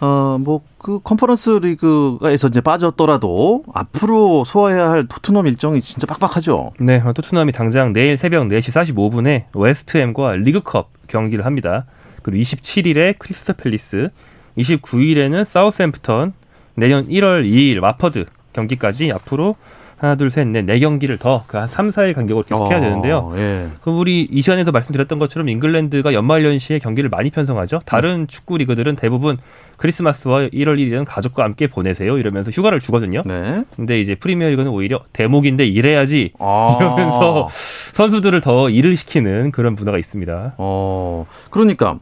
어, 0.00 0.36
뭐, 0.38 0.60
그 0.78 1.00
컨퍼런스 1.02 1.50
리그에서 1.62 2.48
이제 2.48 2.60
빠졌더라도 2.60 3.64
앞으로 3.72 4.44
소화해야 4.44 4.90
할 4.90 5.06
토트넘 5.06 5.46
일정이 5.46 5.80
진짜 5.80 6.06
빡빡하죠. 6.06 6.72
네, 6.80 7.00
어, 7.00 7.12
토트넘이 7.12 7.52
당장 7.52 7.92
내일 7.92 8.18
새벽 8.18 8.46
4시 8.46 8.94
45분에 8.94 9.44
웨스트햄과 9.54 10.32
리그컵 10.36 10.90
경기를 11.06 11.46
합니다. 11.46 11.86
그리고 12.22 12.42
27일에 12.42 13.18
크리스탈 13.18 13.56
팰리스, 13.56 14.10
29일에는 14.58 15.44
사우스햄프턴, 15.44 16.34
내년 16.74 17.08
1월 17.08 17.48
2일 17.48 17.80
와퍼드 17.80 18.26
경기까지 18.52 19.10
앞으로 19.12 19.56
하나, 20.04 20.16
둘, 20.16 20.30
셋, 20.30 20.46
넷, 20.46 20.66
네 20.66 20.78
경기를 20.78 21.16
더 21.16 21.44
그한 21.46 21.66
3, 21.66 21.88
4일 21.88 22.14
간격으로 22.14 22.44
계속 22.44 22.70
해야 22.70 22.78
되는데요. 22.78 23.32
예. 23.36 23.68
그 23.80 23.90
우리 23.90 24.28
이 24.30 24.42
시간에도 24.42 24.70
말씀드렸던 24.70 25.18
것처럼 25.18 25.48
잉글랜드가 25.48 26.12
연말연시에 26.12 26.78
경기를 26.78 27.08
많이 27.08 27.30
편성하죠. 27.30 27.80
다른 27.86 28.26
축구 28.26 28.58
리그들은 28.58 28.96
대부분 28.96 29.38
크리스마스와 29.78 30.48
1월 30.48 30.78
1일은 30.78 31.06
가족과 31.06 31.42
함께 31.42 31.66
보내세요 31.66 32.18
이러면서 32.18 32.50
휴가를 32.50 32.80
주거든요. 32.80 33.22
네. 33.24 33.64
근데 33.74 33.98
이제 33.98 34.14
프리미어리그는 34.14 34.70
오히려 34.70 35.00
대목인데 35.14 35.64
일해야지 35.66 36.32
아. 36.38 36.76
이러면서 36.78 37.48
선수들을 37.50 38.42
더 38.42 38.68
일을 38.68 38.96
시키는 38.96 39.52
그런 39.52 39.74
문화가 39.74 39.96
있습니다. 39.96 40.54
어, 40.58 41.26
그러니까 41.48 41.98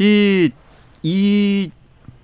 이, 0.00 0.50
이 1.04 1.70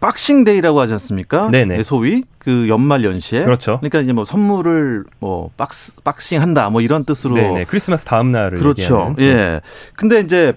박싱데이라고 0.00 0.80
하지 0.80 0.92
않습니까? 0.94 1.50
네네. 1.50 1.78
네, 1.78 1.82
소위 1.82 2.24
그 2.38 2.68
연말 2.68 3.04
연시에. 3.04 3.44
그렇죠. 3.44 3.78
그러니까 3.78 4.00
이제 4.00 4.12
뭐 4.12 4.24
선물을 4.24 5.04
뭐 5.18 5.50
박스 5.56 5.94
박싱한다 6.02 6.70
뭐 6.70 6.80
이런 6.80 7.04
뜻으로. 7.04 7.34
네네. 7.34 7.64
크리스마스 7.64 8.04
다음 8.04 8.32
날을 8.32 8.58
그렇죠. 8.58 9.14
얘기하는. 9.18 9.18
예. 9.20 9.60
근데 9.94 10.20
이제 10.20 10.52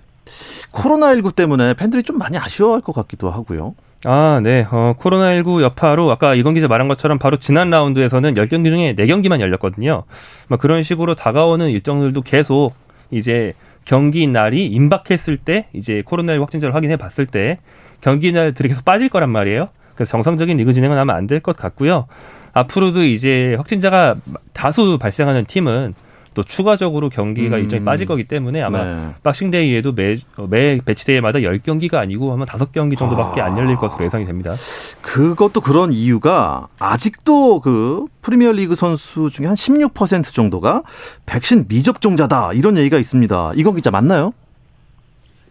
코로나19 0.71 1.35
때문에 1.35 1.73
팬들이 1.73 2.03
좀 2.03 2.17
많이 2.17 2.37
아쉬워할 2.37 2.81
것 2.81 2.93
같기도 2.93 3.31
하고요. 3.31 3.75
아, 4.05 4.39
네. 4.41 4.65
어, 4.71 4.93
코로나19 4.97 5.61
여파로 5.61 6.09
아까 6.09 6.33
이건 6.33 6.53
기자 6.53 6.67
말한 6.67 6.87
것처럼 6.87 7.19
바로 7.19 7.37
지난 7.37 7.69
라운드에서는 7.69 8.33
10경기 8.33 8.65
중에 8.65 8.95
4경기만 8.95 9.41
열렸거든요. 9.41 10.03
막 10.47 10.59
그런 10.59 10.83
식으로 10.83 11.15
다가오는 11.15 11.69
일정들도 11.69 12.21
계속 12.21 12.73
이제 13.11 13.53
경기 13.83 14.27
날이 14.27 14.67
임박했을 14.67 15.35
때 15.37 15.67
이제 15.73 16.01
코로나19 16.05 16.39
확진자를 16.41 16.75
확인해 16.75 16.95
봤을 16.95 17.25
때 17.25 17.57
경기 18.01 18.31
날들이 18.31 18.69
계속 18.69 18.85
빠질 18.85 19.09
거란 19.09 19.29
말이에요. 19.29 19.69
그래서 19.95 20.11
정상적인 20.11 20.57
리그 20.57 20.73
진행은 20.73 20.97
아마 20.97 21.13
안될 21.15 21.41
것 21.41 21.55
같고요. 21.57 22.07
앞으로도 22.53 23.03
이제 23.03 23.55
확진자가 23.55 24.15
다수 24.53 24.97
발생하는 24.97 25.45
팀은 25.45 25.93
또 26.33 26.43
추가적으로 26.43 27.09
경기가 27.09 27.57
음. 27.57 27.63
일정이 27.63 27.83
빠질 27.83 28.05
거기 28.05 28.23
때문에 28.23 28.61
아마 28.61 28.83
네. 28.83 29.09
박싱데이에도 29.23 29.93
매, 29.93 30.15
어, 30.37 30.47
매 30.49 30.79
배치데이마다 30.85 31.39
10경기가 31.39 31.95
아니고 31.95 32.31
아마 32.31 32.45
5경기 32.45 32.97
정도밖에 32.97 33.41
안 33.41 33.57
열릴 33.57 33.75
것으로 33.75 34.05
예상이 34.05 34.25
됩니다. 34.25 34.55
그것도 35.01 35.61
그런 35.61 35.91
이유가 35.91 36.67
아직도 36.77 37.61
그 37.61 38.05
프리미어 38.21 38.51
리그 38.53 38.75
선수 38.75 39.29
중에 39.29 39.47
한 39.47 39.55
16% 39.55 40.33
정도가 40.33 40.83
백신 41.25 41.65
미접종자다 41.67 42.53
이런 42.53 42.77
얘기가 42.77 42.97
있습니다. 42.97 43.53
이건 43.55 43.75
기자 43.75 43.91
맞나요? 43.91 44.33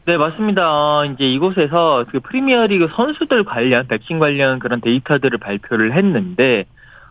네, 0.08 0.16
맞습니다. 0.16 0.62
어, 0.70 1.04
이제 1.04 1.28
이곳에서 1.28 2.06
그 2.10 2.20
프리미어리그 2.20 2.88
선수들 2.94 3.44
관련 3.44 3.86
백신 3.88 4.18
관련 4.18 4.58
그런 4.58 4.80
데이터들을 4.80 5.36
발표를 5.36 5.92
했는데 5.92 6.64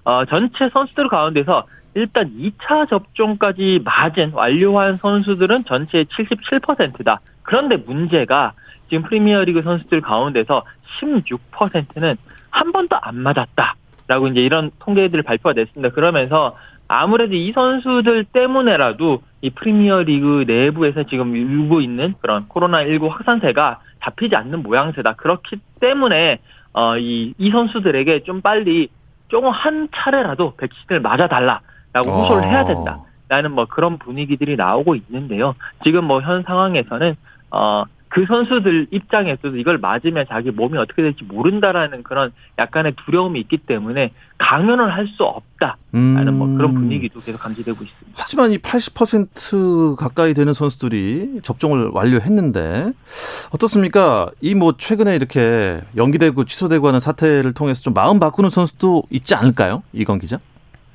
어, 0.04 0.25
전체 0.25 0.68
선수들 0.74 1.08
가운데서 1.08 1.68
일단 1.94 2.32
2차 2.36 2.89
접종까지 2.89 3.82
맞은 3.86 4.32
완료한 4.34 4.98
선수들은 4.98 5.66
전체의 5.66 6.06
77%다. 6.06 7.20
그런데 7.44 7.77
문제가 7.77 8.54
지금 8.89 9.04
프리미어리그 9.04 9.62
선수들 9.62 10.01
가운데서 10.01 10.63
16%는 11.00 12.16
한 12.50 12.72
번도 12.72 12.98
안 13.00 13.16
맞았다 13.18 13.75
라고 14.08 14.27
이제 14.27 14.39
이런 14.42 14.72
통계들을 14.80 15.22
발표가 15.22 15.54
됐습니다. 15.54 15.94
그러면서 15.94 16.58
아무래도 16.88 17.36
이 17.36 17.51
선수들 17.51 18.25
때문에라도 18.25 19.22
이 19.41 19.50
프리미어 19.50 20.03
리그 20.03 20.46
내부에서 20.48 21.03
지금 21.03 21.36
일고 21.36 21.82
있는 21.82 22.15
그런 22.22 22.48
코로나19 22.48 23.10
확산세가 23.10 23.79
잡히지 24.03 24.36
않는 24.36 24.63
모양새다. 24.63 25.13
그렇기 25.13 25.58
때문에, 25.79 26.39
어, 26.74 26.98
이, 26.98 27.34
이 27.38 27.51
선수들에게 27.51 28.24
좀 28.24 28.41
빨리 28.41 28.89
조금 29.27 29.50
한 29.50 29.89
차례라도 29.94 30.56
백신을 30.56 31.01
맞아달라라고 31.01 32.12
호소를 32.12 32.48
해야 32.48 32.65
된다. 32.65 33.01
라는 33.29 33.51
뭐 33.51 33.65
그런 33.65 33.98
분위기들이 33.98 34.56
나오고 34.56 34.96
있는데요. 34.96 35.56
지금 35.84 36.06
뭐 36.06 36.22
현 36.22 36.44
상황에서는 36.44 37.15
어 37.51 37.84
그 38.17 38.25
선수들 38.27 38.88
입장에서도 38.89 39.57
이걸 39.57 39.77
맞으면 39.77 40.25
자기 40.27 40.50
몸이 40.50 40.75
어떻게 40.79 41.03
될지 41.03 41.24
모른다라는 41.24 42.01
그런 42.01 42.31
약간의 42.57 42.95
두려움이 43.05 43.39
있기 43.41 43.57
때문에 43.57 44.12
강연을 44.39 44.91
할 44.91 45.07
수 45.07 45.24
없다라는 45.24 46.33
뭐 46.33 46.47
그런 46.57 46.71
음. 46.71 46.75
분위기도 46.81 47.19
계속 47.21 47.38
감지되고 47.39 47.83
있습니다. 47.83 48.12
하지만 48.15 48.51
이 48.51 48.57
80% 48.57 49.95
가까이 49.97 50.33
되는 50.33 50.51
선수들이 50.53 51.41
접종을 51.43 51.89
완료했는데 51.93 52.91
어떻습니까? 53.51 54.29
이 54.41 54.55
뭐 54.55 54.74
최근에 54.75 55.15
이렇게 55.15 55.81
연기되고 55.95 56.43
취소되고 56.45 56.88
하는 56.88 57.00
사태를 57.00 57.53
통해서 57.53 57.81
좀 57.83 57.93
마음 57.93 58.19
바꾸는 58.19 58.50
선수도 58.50 59.03
있지 59.12 59.36
않을까요? 59.36 59.83
이건 59.93 60.17
기자? 60.19 60.39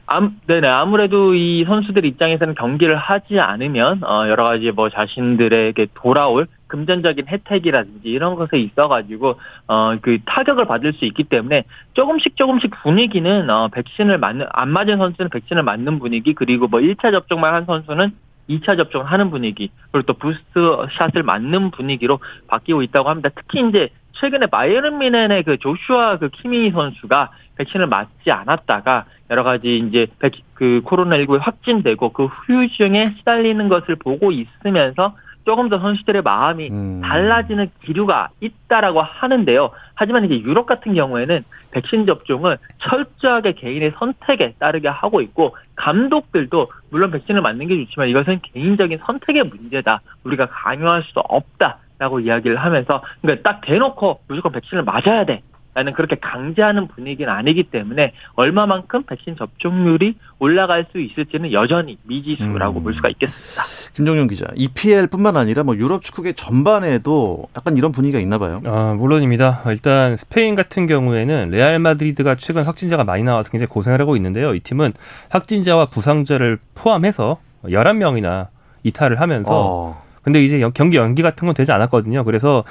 암, 0.06 0.36
네네. 0.46 0.66
아무래도 0.66 1.32
이 1.34 1.64
선수들 1.64 2.04
입장에서는 2.04 2.54
경기를 2.56 2.96
하지 2.96 3.38
않으면, 3.40 4.02
어, 4.04 4.28
여러 4.28 4.44
가지 4.44 4.70
뭐 4.72 4.90
자신들에게 4.90 5.86
돌아올 5.94 6.48
금전적인 6.72 7.26
혜택이라든지 7.28 8.08
이런 8.08 8.34
것에 8.34 8.58
있어가지고, 8.58 9.38
어, 9.68 9.96
그 10.00 10.18
타격을 10.24 10.64
받을 10.64 10.94
수 10.94 11.04
있기 11.04 11.24
때문에 11.24 11.64
조금씩 11.92 12.36
조금씩 12.36 12.70
분위기는, 12.82 13.50
어, 13.50 13.68
백신을 13.68 14.16
맞는, 14.16 14.46
안 14.50 14.70
맞은 14.70 14.96
선수는 14.96 15.28
백신을 15.28 15.62
맞는 15.62 15.98
분위기, 15.98 16.32
그리고 16.32 16.68
뭐 16.68 16.80
1차 16.80 17.12
접종만 17.12 17.52
한 17.52 17.66
선수는 17.66 18.12
2차 18.48 18.78
접종을 18.78 19.06
하는 19.06 19.30
분위기, 19.30 19.70
그리고 19.90 20.06
또 20.06 20.14
부스트 20.14 20.86
샷을 20.92 21.22
맞는 21.22 21.72
분위기로 21.72 22.20
바뀌고 22.48 22.82
있다고 22.82 23.10
합니다. 23.10 23.28
특히 23.34 23.68
이제 23.68 23.90
최근에 24.12 24.46
바이에른 24.46 24.98
뮌헨의 24.98 25.42
그 25.42 25.58
조슈아 25.58 26.18
그 26.18 26.30
키미히 26.30 26.70
선수가 26.70 27.30
백신을 27.56 27.86
맞지 27.86 28.30
않았다가 28.30 29.04
여러 29.30 29.42
가지 29.44 29.78
이제 29.78 30.06
백, 30.18 30.32
그 30.54 30.82
코로나19에 30.84 31.38
확진되고 31.40 32.10
그 32.10 32.26
후유증에 32.26 33.14
시달리는 33.18 33.68
것을 33.68 33.96
보고 33.96 34.30
있으면서 34.30 35.14
조금 35.44 35.68
더 35.68 35.78
선수들의 35.78 36.22
마음이 36.22 36.70
음. 36.70 37.00
달라지는 37.02 37.70
기류가 37.84 38.30
있다라고 38.40 39.02
하는데요. 39.02 39.70
하지만 39.94 40.24
이제 40.24 40.40
유럽 40.40 40.66
같은 40.66 40.94
경우에는 40.94 41.44
백신 41.72 42.06
접종을 42.06 42.58
철저하게 42.78 43.52
개인의 43.52 43.92
선택에 43.98 44.54
따르게 44.58 44.88
하고 44.88 45.20
있고 45.20 45.56
감독들도 45.74 46.68
물론 46.90 47.10
백신을 47.10 47.40
맞는 47.40 47.68
게 47.68 47.76
좋지만 47.84 48.08
이것은 48.08 48.40
개인적인 48.42 48.98
선택의 49.04 49.44
문제다. 49.44 50.00
우리가 50.24 50.46
강요할 50.46 51.02
수도 51.02 51.20
없다 51.20 51.78
라고 51.98 52.20
이야기를 52.20 52.56
하면서 52.56 53.02
그러니까 53.20 53.48
딱 53.48 53.60
대놓고 53.62 54.20
무조건 54.28 54.52
백신을 54.52 54.84
맞아야 54.84 55.24
돼. 55.24 55.42
라는 55.74 55.94
그렇게 55.94 56.16
강제하는 56.16 56.86
분위기는 56.88 57.32
아니기 57.32 57.62
때문에 57.64 58.12
얼마만큼 58.34 59.04
백신 59.04 59.36
접종률이 59.36 60.16
올라갈 60.38 60.86
수 60.92 61.00
있을지는 61.00 61.50
여전히 61.52 61.96
미지수라고 62.02 62.80
음. 62.80 62.82
볼 62.84 62.94
수가 62.94 63.08
있겠습니다. 63.08 63.62
김종윤 63.94 64.28
기자. 64.28 64.44
EPL뿐만 64.54 65.36
아니라 65.38 65.62
뭐 65.62 65.74
유럽 65.76 66.02
축구계 66.02 66.34
전반에도 66.34 67.46
약간 67.56 67.78
이런 67.78 67.90
분위기가 67.90 68.20
있나 68.20 68.36
봐요. 68.36 68.60
아, 68.66 68.94
물론입니다. 68.98 69.62
일단 69.68 70.16
스페인 70.16 70.54
같은 70.54 70.86
경우에는 70.86 71.48
레알 71.50 71.78
마드리드가 71.78 72.34
최근 72.34 72.64
확진자가 72.64 73.04
많이 73.04 73.22
나와서 73.22 73.50
굉장히 73.50 73.68
고생을 73.68 73.98
하고 74.00 74.14
있는데요. 74.16 74.54
이 74.54 74.60
팀은 74.60 74.92
확진자와 75.30 75.86
부상자를 75.86 76.58
포함해서 76.74 77.38
11명이나 77.64 78.48
이탈을 78.82 79.20
하면서 79.20 79.50
어. 79.52 80.02
근데 80.22 80.42
이제 80.44 80.60
연- 80.60 80.72
경기 80.74 80.96
연기 80.98 81.22
같은 81.22 81.46
건 81.46 81.54
되지 81.54 81.72
않았거든요. 81.72 82.24
그래서 82.24 82.64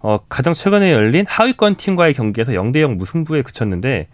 어, 0.00 0.18
가장 0.28 0.54
최근에 0.54 0.92
열린 0.92 1.24
하위권 1.28 1.76
팀과의 1.76 2.14
경기에서 2.14 2.52
0대 2.52 2.80
0 2.80 2.96
무승부에 2.96 3.42
그쳤는데 3.42 4.08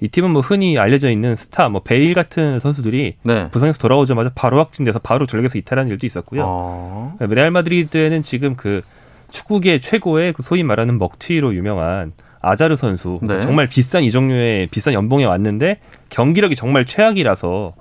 이 0.00 0.08
팀은 0.08 0.30
뭐 0.30 0.42
흔히 0.42 0.78
알려져 0.78 1.10
있는 1.10 1.34
스타 1.36 1.68
뭐 1.68 1.82
베일 1.82 2.14
같은 2.14 2.60
선수들이 2.60 3.16
네. 3.22 3.50
부상에서 3.50 3.78
돌아오자마자 3.78 4.30
바로 4.34 4.58
확진돼서 4.58 5.00
바로 5.00 5.26
전력에서 5.26 5.58
이탈하는 5.58 5.90
일도 5.90 6.06
있었고요. 6.06 6.42
어. 6.46 7.16
레알 7.18 7.50
마드리드에는 7.50 8.22
지금 8.22 8.54
그 8.54 8.82
축구계 9.30 9.80
최고의 9.80 10.32
그 10.32 10.42
소위 10.42 10.62
말하는 10.62 10.98
먹튀로 10.98 11.54
유명한 11.54 12.12
아자르 12.40 12.76
선수 12.76 13.18
네. 13.22 13.40
정말 13.40 13.66
비싼 13.66 14.04
이 14.04 14.10
종류의 14.10 14.68
비싼 14.68 14.94
연봉에 14.94 15.24
왔는데 15.24 15.80
경기력이 16.10 16.54
정말 16.54 16.86
최악이라서 16.86 17.74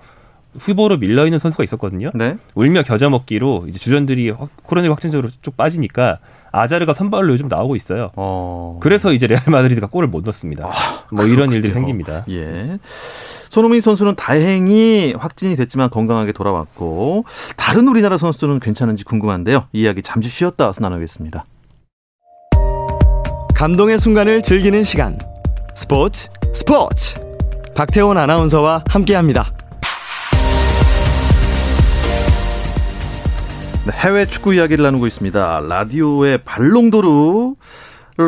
후보로 0.60 0.98
밀려 0.98 1.26
있는 1.26 1.40
선수가 1.40 1.64
있었거든요. 1.64 2.12
네. 2.16 2.38
울며 2.56 2.84
겨자 2.84 3.10
먹기로 3.10 3.66
이제 3.70 3.80
주전들이 3.80 4.30
확- 4.32 4.50
코로나19 4.68 4.90
확진적으로 4.90 5.30
쭉 5.42 5.56
빠지니까 5.58 6.20
아자르가 6.52 6.94
선발로 6.94 7.34
요즘 7.34 7.48
나오고 7.48 7.76
있어요. 7.76 8.10
어. 8.16 8.80
그래서 8.82 9.14
이제 9.14 9.28
레알 9.28 9.44
마드리드가 9.48 9.88
골을 9.88 10.08
못 10.08 10.24
넣습니다. 10.26 10.70
뭐 11.12 11.26
이런 11.26 11.52
일들이 11.52 11.72
그렇군요. 11.72 11.74
생깁니다. 11.74 12.24
예. 12.30 12.80
손흥민 13.50 13.82
선수는 13.82 14.16
다행히 14.16 15.14
확진이 15.18 15.56
됐지만 15.56 15.90
건강하게 15.90 16.32
돌아왔고 16.32 17.26
다른 17.56 17.88
우리나라 17.88 18.18
선수들은 18.18 18.60
괜찮은지 18.60 19.04
궁금한데요. 19.04 19.66
이 19.74 19.82
이야기 19.82 20.02
잠시 20.02 20.30
쉬었다 20.30 20.66
와서 20.68 20.82
나누겠습니다. 20.82 21.46
감동의 23.56 24.00
순간을 24.00 24.42
즐기는 24.42 24.84
시간. 24.84 25.18
스포츠 25.76 26.30
스포츠. 26.54 27.20
박태원 27.76 28.18
아나운서와 28.18 28.84
함께합니다. 28.88 29.52
해외 33.92 34.26
축구 34.26 34.54
이야기를 34.54 34.84
나누고 34.84 35.08
있습니다. 35.08 35.62
라디오의 35.68 36.40
발롱도르를 36.40 37.56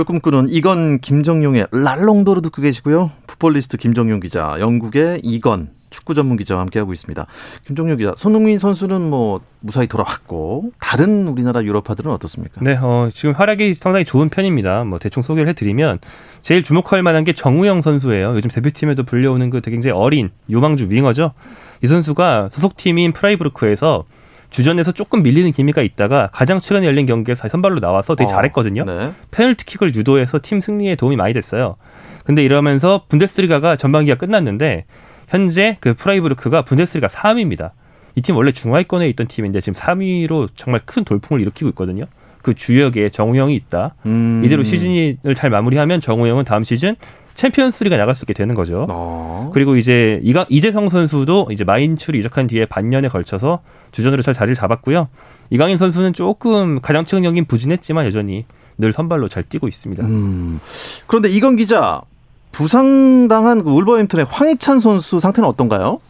꿈꾸는 0.05 0.47
이건 0.49 0.99
김정용의 0.99 1.67
랄롱도르 1.71 2.41
듣고 2.41 2.61
계시고요. 2.61 3.11
풋볼리스트 3.27 3.77
김정용 3.77 4.19
기자, 4.19 4.55
영국의 4.59 5.21
이건 5.23 5.69
축구 5.89 6.13
전문 6.13 6.37
기자와 6.37 6.61
함께하고 6.61 6.93
있습니다. 6.93 7.25
김정용 7.65 7.97
기자, 7.97 8.13
손흥민 8.15 8.59
선수는 8.59 9.01
뭐 9.01 9.41
무사히 9.59 9.87
돌아왔고 9.87 10.71
다른 10.79 11.27
우리나라 11.27 11.63
유럽파들은 11.63 12.11
어떻습니까? 12.11 12.61
네, 12.61 12.77
어, 12.79 13.09
지금 13.13 13.33
활약이 13.33 13.73
상당히 13.73 14.05
좋은 14.05 14.29
편입니다. 14.29 14.83
뭐 14.83 14.99
대충 14.99 15.23
소개를 15.23 15.49
해드리면 15.49 15.99
제일 16.41 16.63
주목할 16.63 17.01
만한 17.03 17.23
게 17.23 17.33
정우영 17.33 17.81
선수예요. 17.81 18.35
요즘 18.35 18.49
대표팀에도 18.49 19.03
불려오는 19.03 19.49
그 19.49 19.61
되게 19.61 19.75
굉장히 19.75 19.95
어린 19.97 20.29
유망주 20.49 20.87
윙어죠. 20.89 21.33
이 21.83 21.87
선수가 21.87 22.49
소속팀인 22.51 23.13
프라이부르크에서 23.13 24.05
주전에서 24.49 24.91
조금 24.91 25.21
밀리는 25.23 25.51
기미가 25.51 25.81
있다가 25.81 26.29
가장 26.31 26.59
최근에 26.59 26.85
열린 26.85 27.05
경기에서 27.05 27.47
선발로 27.47 27.79
나와서 27.79 28.15
되게 28.15 28.25
어, 28.25 28.27
잘했거든요. 28.35 28.83
네. 28.85 29.11
페널티킥을 29.31 29.95
유도해서 29.95 30.39
팀 30.41 30.61
승리에 30.61 30.95
도움이 30.95 31.15
많이 31.15 31.33
됐어요. 31.33 31.75
근데 32.23 32.43
이러면서 32.43 33.05
분데스리가가 33.09 33.75
전반기가 33.75 34.17
끝났는데 34.17 34.85
현재 35.27 35.77
그 35.79 35.93
프라이부르크가 35.93 36.63
분데스리가 36.63 37.07
3위입니다. 37.07 37.71
이 38.15 38.21
팀 38.21 38.35
원래 38.35 38.51
중하위권에 38.51 39.07
있던 39.09 39.27
팀인데 39.27 39.61
지금 39.61 39.79
3위로 39.79 40.49
정말 40.55 40.81
큰 40.85 41.03
돌풍을 41.03 41.41
일으키고 41.41 41.69
있거든요. 41.69 42.05
그 42.41 42.53
주역에 42.53 43.09
정우영이 43.09 43.53
있다. 43.55 43.95
음. 44.05 44.41
이대로 44.43 44.63
시즌을 44.63 45.35
잘 45.35 45.49
마무리하면 45.49 46.01
정우영은 46.01 46.43
다음 46.45 46.63
시즌 46.63 46.95
챔피언스리가 47.39 47.95
나갈 47.95 48.15
수 48.15 48.25
있게 48.25 48.33
되는 48.33 48.53
거죠. 48.53 48.85
어. 48.89 49.49
그리고 49.53 49.77
이제 49.77 50.19
이가 50.23 50.45
이재성 50.49 50.89
선수도 50.89 51.47
이제 51.51 51.63
마인츠로 51.63 52.17
이적한 52.17 52.47
뒤에 52.47 52.65
반년에 52.65 53.07
걸쳐서 53.07 53.61
주전으로 53.91 54.21
잘 54.21 54.33
자리를 54.33 54.55
잡았고요. 54.55 55.07
이강인 55.49 55.77
선수는 55.77 56.11
조금 56.11 56.81
가장 56.81 57.05
최근 57.05 57.23
경기는 57.23 57.45
부진했지만 57.45 58.05
여전히 58.05 58.45
늘 58.77 58.91
선발로 58.91 59.29
잘 59.29 59.43
뛰고 59.43 59.69
있습니다. 59.69 60.03
음. 60.03 60.59
그런데 61.07 61.29
이건 61.29 61.55
기자 61.55 62.01
부상당한 62.51 63.63
그 63.63 63.71
울버햄튼의 63.71 64.25
황희찬 64.25 64.79
선수 64.79 65.21
상태는 65.21 65.47
어떤가요? 65.47 66.01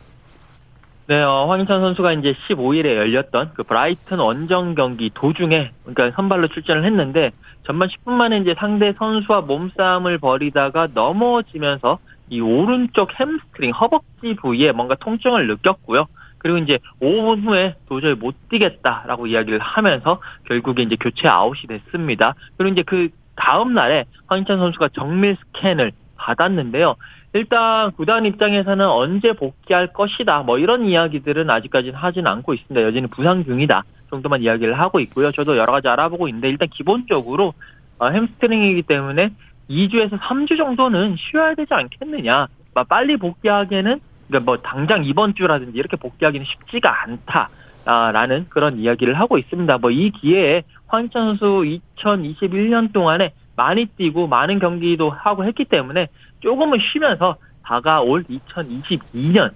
네, 1.09 1.23
어, 1.23 1.47
황인찬 1.49 1.81
선수가 1.81 2.13
이제 2.13 2.35
15일에 2.47 2.85
열렸던 2.85 3.53
그 3.55 3.63
브라이튼 3.63 4.19
원정 4.19 4.75
경기 4.75 5.09
도중에 5.11 5.71
그러니까 5.83 6.15
선발로 6.15 6.49
출전을 6.49 6.85
했는데 6.85 7.31
전반 7.65 7.89
10분 7.89 8.11
만에 8.11 8.37
이제 8.37 8.53
상대 8.55 8.93
선수와 8.93 9.41
몸싸움을 9.41 10.19
벌이다가 10.19 10.89
넘어지면서 10.93 11.97
이 12.29 12.39
오른쪽 12.41 13.09
햄스트링 13.19 13.71
허벅지 13.71 14.35
부위에 14.35 14.71
뭔가 14.71 14.93
통증을 14.93 15.47
느꼈고요. 15.47 16.05
그리고 16.37 16.59
이제 16.59 16.77
5분 17.01 17.43
후에 17.43 17.73
도저히 17.87 18.13
못 18.13 18.35
뛰겠다라고 18.49 19.25
이야기를 19.25 19.57
하면서 19.57 20.21
결국에 20.47 20.83
이제 20.83 20.95
교체 20.95 21.27
아웃이 21.27 21.63
됐습니다. 21.67 22.35
그리고 22.55 22.73
이제 22.73 22.83
그 22.83 23.09
다음 23.35 23.73
날에 23.73 24.05
황희찬 24.27 24.59
선수가 24.59 24.89
정밀 24.89 25.37
스캔을 25.53 25.91
받았는데요. 26.17 26.97
일단 27.33 27.91
구단 27.91 28.25
입장에서는 28.25 28.87
언제 28.87 29.33
복귀할 29.33 29.93
것이다. 29.93 30.41
뭐 30.43 30.57
이런 30.57 30.85
이야기들은 30.85 31.49
아직까지는 31.49 31.95
하진 31.95 32.25
않고 32.25 32.53
있습니다. 32.53 32.85
여전히 32.85 33.07
부상 33.07 33.43
중이다. 33.43 33.83
정도만 34.09 34.41
이야기를 34.41 34.79
하고 34.79 34.99
있고요. 35.01 35.31
저도 35.31 35.57
여러 35.57 35.71
가지 35.71 35.87
알아보고 35.87 36.27
있는데 36.29 36.49
일단 36.49 36.67
기본적으로 36.69 37.53
어, 37.99 38.07
햄스트링이기 38.07 38.83
때문에 38.83 39.31
2주에서 39.69 40.19
3주 40.19 40.57
정도는 40.57 41.15
쉬어야 41.17 41.53
되지 41.53 41.73
않겠느냐. 41.73 42.47
막 42.73 42.89
빨리 42.89 43.17
복귀하기에는 43.17 43.99
그러니까 44.27 44.51
뭐 44.51 44.57
당장 44.61 45.05
이번 45.05 45.35
주라든지 45.35 45.77
이렇게 45.77 45.97
복귀하기는 45.97 46.45
쉽지가 46.45 47.03
않다 47.03 47.49
라는 47.85 48.45
그런 48.49 48.77
이야기를 48.77 49.19
하고 49.19 49.37
있습니다. 49.37 49.77
뭐 49.77 49.91
이 49.91 50.11
기회에 50.11 50.63
선수 51.11 51.63
2021년 51.97 52.91
동안에 52.91 53.33
많이 53.55 53.85
뛰고 53.85 54.27
많은 54.27 54.59
경기도 54.59 55.09
하고 55.09 55.45
했기 55.45 55.65
때문에 55.65 56.07
조금은 56.41 56.79
쉬면서 56.91 57.35
다가올 57.63 58.23
2022년 58.23 59.51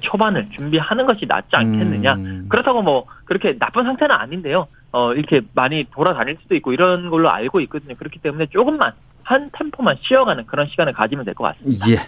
초반을 0.00 0.48
준비하는 0.56 1.06
것이 1.06 1.26
낫지 1.26 1.48
않겠느냐. 1.52 2.14
음. 2.14 2.46
그렇다고 2.48 2.82
뭐 2.82 3.06
그렇게 3.24 3.58
나쁜 3.58 3.84
상태는 3.84 4.14
아닌데요. 4.14 4.66
어 4.92 5.14
이렇게 5.14 5.40
많이 5.54 5.84
돌아다닐 5.92 6.36
수도 6.42 6.54
있고 6.56 6.72
이런 6.72 7.10
걸로 7.10 7.30
알고 7.30 7.60
있거든요. 7.62 7.94
그렇기 7.96 8.18
때문에 8.20 8.46
조금만 8.46 8.92
한 9.22 9.50
템포만 9.52 9.96
쉬어가는 10.02 10.46
그런 10.46 10.68
시간을 10.68 10.92
가지면 10.92 11.24
될 11.24 11.34
것 11.34 11.44
같습니다. 11.44 11.88
예. 11.90 11.98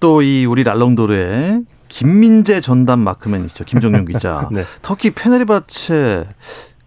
또 0.00 0.22
이 0.22 0.44
우리 0.44 0.64
랄롱도르의 0.64 1.62
김민재 1.88 2.60
전담 2.60 3.00
마크맨이시죠. 3.00 3.64
김정용 3.64 4.04
기자. 4.06 4.48
네. 4.52 4.62
터키 4.82 5.10
페네르바체 5.14 6.26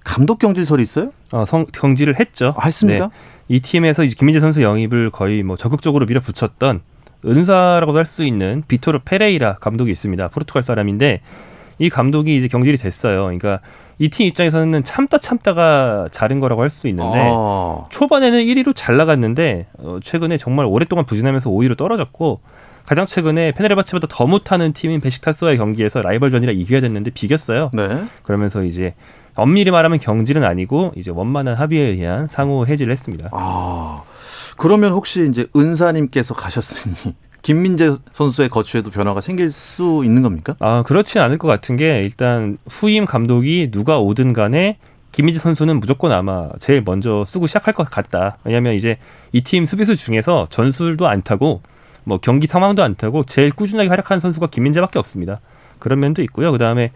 감독 0.07 0.39
경질설이 0.39 0.81
있어요? 0.83 1.11
어, 1.33 1.43
성, 1.45 1.65
경질을 1.71 2.19
했죠. 2.19 2.53
아, 2.57 2.65
했습니까? 2.65 3.05
네. 3.07 3.11
이 3.49 3.59
팀에서 3.59 4.03
이제 4.03 4.15
김민재 4.17 4.39
선수 4.39 4.61
영입을 4.61 5.09
거의 5.09 5.43
뭐 5.43 5.57
적극적으로 5.57 6.05
밀어붙였던 6.05 6.81
은사라고도 7.25 7.97
할 7.97 8.05
수 8.05 8.23
있는 8.23 8.63
비토르 8.67 8.99
페레이라 9.03 9.55
감독이 9.55 9.91
있습니다. 9.91 10.27
포르투갈 10.29 10.63
사람인데 10.63 11.21
이 11.79 11.89
감독이 11.89 12.35
이제 12.37 12.47
경질이 12.47 12.77
됐어요. 12.77 13.23
그러니까 13.23 13.59
이 13.99 14.09
팀 14.09 14.27
입장에서는 14.27 14.83
참다 14.83 15.17
참다가 15.17 16.07
자른 16.11 16.39
거라고 16.39 16.61
할 16.61 16.69
수 16.69 16.87
있는데 16.87 17.19
아. 17.19 17.85
초반에는 17.89 18.39
1위로 18.45 18.73
잘 18.75 18.95
나갔는데 18.97 19.67
어, 19.79 19.97
최근에 20.01 20.37
정말 20.37 20.65
오랫동안 20.67 21.05
부진하면서 21.05 21.49
5위로 21.49 21.75
떨어졌고 21.77 22.39
가장 22.85 23.05
최근에 23.05 23.51
페네르바체보다 23.51 24.07
더 24.09 24.25
못하는 24.27 24.71
팀인 24.71 25.01
베식타스와의 25.01 25.57
경기에서 25.57 26.01
라이벌전이라 26.01 26.53
이겨야 26.53 26.79
됐는데 26.81 27.11
비겼어요. 27.11 27.71
네. 27.73 28.03
그러면서 28.23 28.63
이제 28.63 28.93
엄밀히 29.37 29.71
말하면 29.71 29.99
경질은 29.99 30.43
아니고 30.43 30.93
이제 30.95 31.11
원만한 31.11 31.55
합의에 31.55 31.81
의한 31.87 32.27
상호 32.27 32.65
해지를 32.65 32.91
했습니다. 32.91 33.29
아. 33.31 34.01
그러면 34.57 34.91
혹시 34.91 35.27
이제 35.29 35.47
은사님께서 35.55 36.33
가셨으니 36.33 36.95
김민재 37.43 37.95
선수의 38.13 38.49
거취에도 38.49 38.89
변화가 38.89 39.21
생길 39.21 39.51
수 39.51 40.01
있는 40.03 40.21
겁니까? 40.23 40.55
아 40.59 40.83
그렇진 40.85 41.21
않을 41.21 41.37
것 41.37 41.47
같은 41.47 41.77
게 41.77 42.01
일단 42.03 42.57
후임 42.67 43.05
감독이 43.05 43.69
누가 43.71 43.99
오든 43.99 44.33
간에 44.33 44.77
김민재 45.11 45.39
선수는 45.39 45.79
무조건 45.79 46.11
아마 46.11 46.49
제일 46.59 46.81
먼저 46.85 47.23
쓰고 47.25 47.47
시작할 47.47 47.73
것 47.73 47.89
같다. 47.89 48.37
왜냐하면 48.43 48.73
이제 48.73 48.97
이 49.31 49.41
팀 49.41 49.65
수비수 49.65 49.95
중에서 49.95 50.47
전술도 50.49 51.07
안 51.07 51.21
타고 51.21 51.61
뭐 52.03 52.17
경기 52.19 52.47
상황도 52.47 52.83
안 52.83 52.95
타고 52.95 53.23
제일 53.23 53.51
꾸준하게 53.51 53.89
활약하는 53.89 54.19
선수가 54.19 54.47
김민재밖에 54.47 54.97
없습니다. 54.99 55.39
그런 55.79 55.99
면도 55.99 56.21
있고요. 56.23 56.51
그 56.51 56.57
다음에 56.57 56.91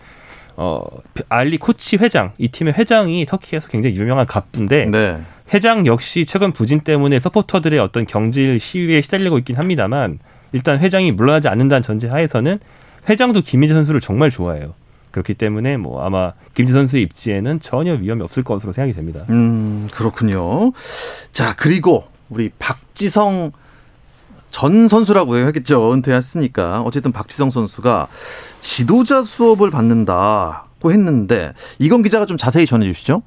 어 0.57 0.83
알리 1.29 1.57
코치 1.57 1.97
회장 1.97 2.33
이 2.37 2.49
팀의 2.49 2.73
회장이 2.73 3.25
터키에서 3.25 3.67
굉장히 3.69 3.95
유명한 3.95 4.25
갑부인데 4.25 4.85
네. 4.85 5.17
회장 5.53 5.85
역시 5.85 6.25
최근 6.25 6.51
부진 6.51 6.81
때문에 6.81 7.19
서포터들의 7.19 7.79
어떤 7.79 8.05
경질 8.05 8.59
시위에 8.59 9.01
시달리고 9.01 9.37
있긴 9.39 9.57
합니다만 9.57 10.19
일단 10.53 10.79
회장이 10.79 11.11
물러나지 11.11 11.47
않는다는 11.47 11.81
전제 11.81 12.07
하에서는 12.07 12.59
회장도 13.09 13.41
김민재 13.41 13.73
선수를 13.73 14.01
정말 14.01 14.29
좋아해요. 14.29 14.73
그렇기 15.11 15.33
때문에 15.33 15.77
뭐 15.77 16.03
아마 16.03 16.33
김재 16.53 16.73
선수의 16.73 17.03
입지에는 17.03 17.59
전혀 17.59 17.93
위험이 17.93 18.23
없을 18.23 18.43
것으로 18.43 18.71
생각이 18.71 18.93
됩니다. 18.93 19.25
음, 19.29 19.89
그렇군요. 19.91 20.71
자, 21.33 21.53
그리고 21.57 22.05
우리 22.29 22.49
박지성 22.59 23.51
전 24.51 24.87
선수라고 24.87 25.35
하겠죠. 25.37 25.93
은퇴했으니까. 25.93 26.81
어쨌든 26.81 27.11
박지성 27.11 27.49
선수가 27.49 28.07
지도자 28.59 29.23
수업을 29.23 29.71
받는다고 29.71 30.91
했는데 30.91 31.53
이건 31.79 32.03
기자가 32.03 32.25
좀 32.25 32.37
자세히 32.37 32.65
전해 32.65 32.85
주시죠. 32.85 33.23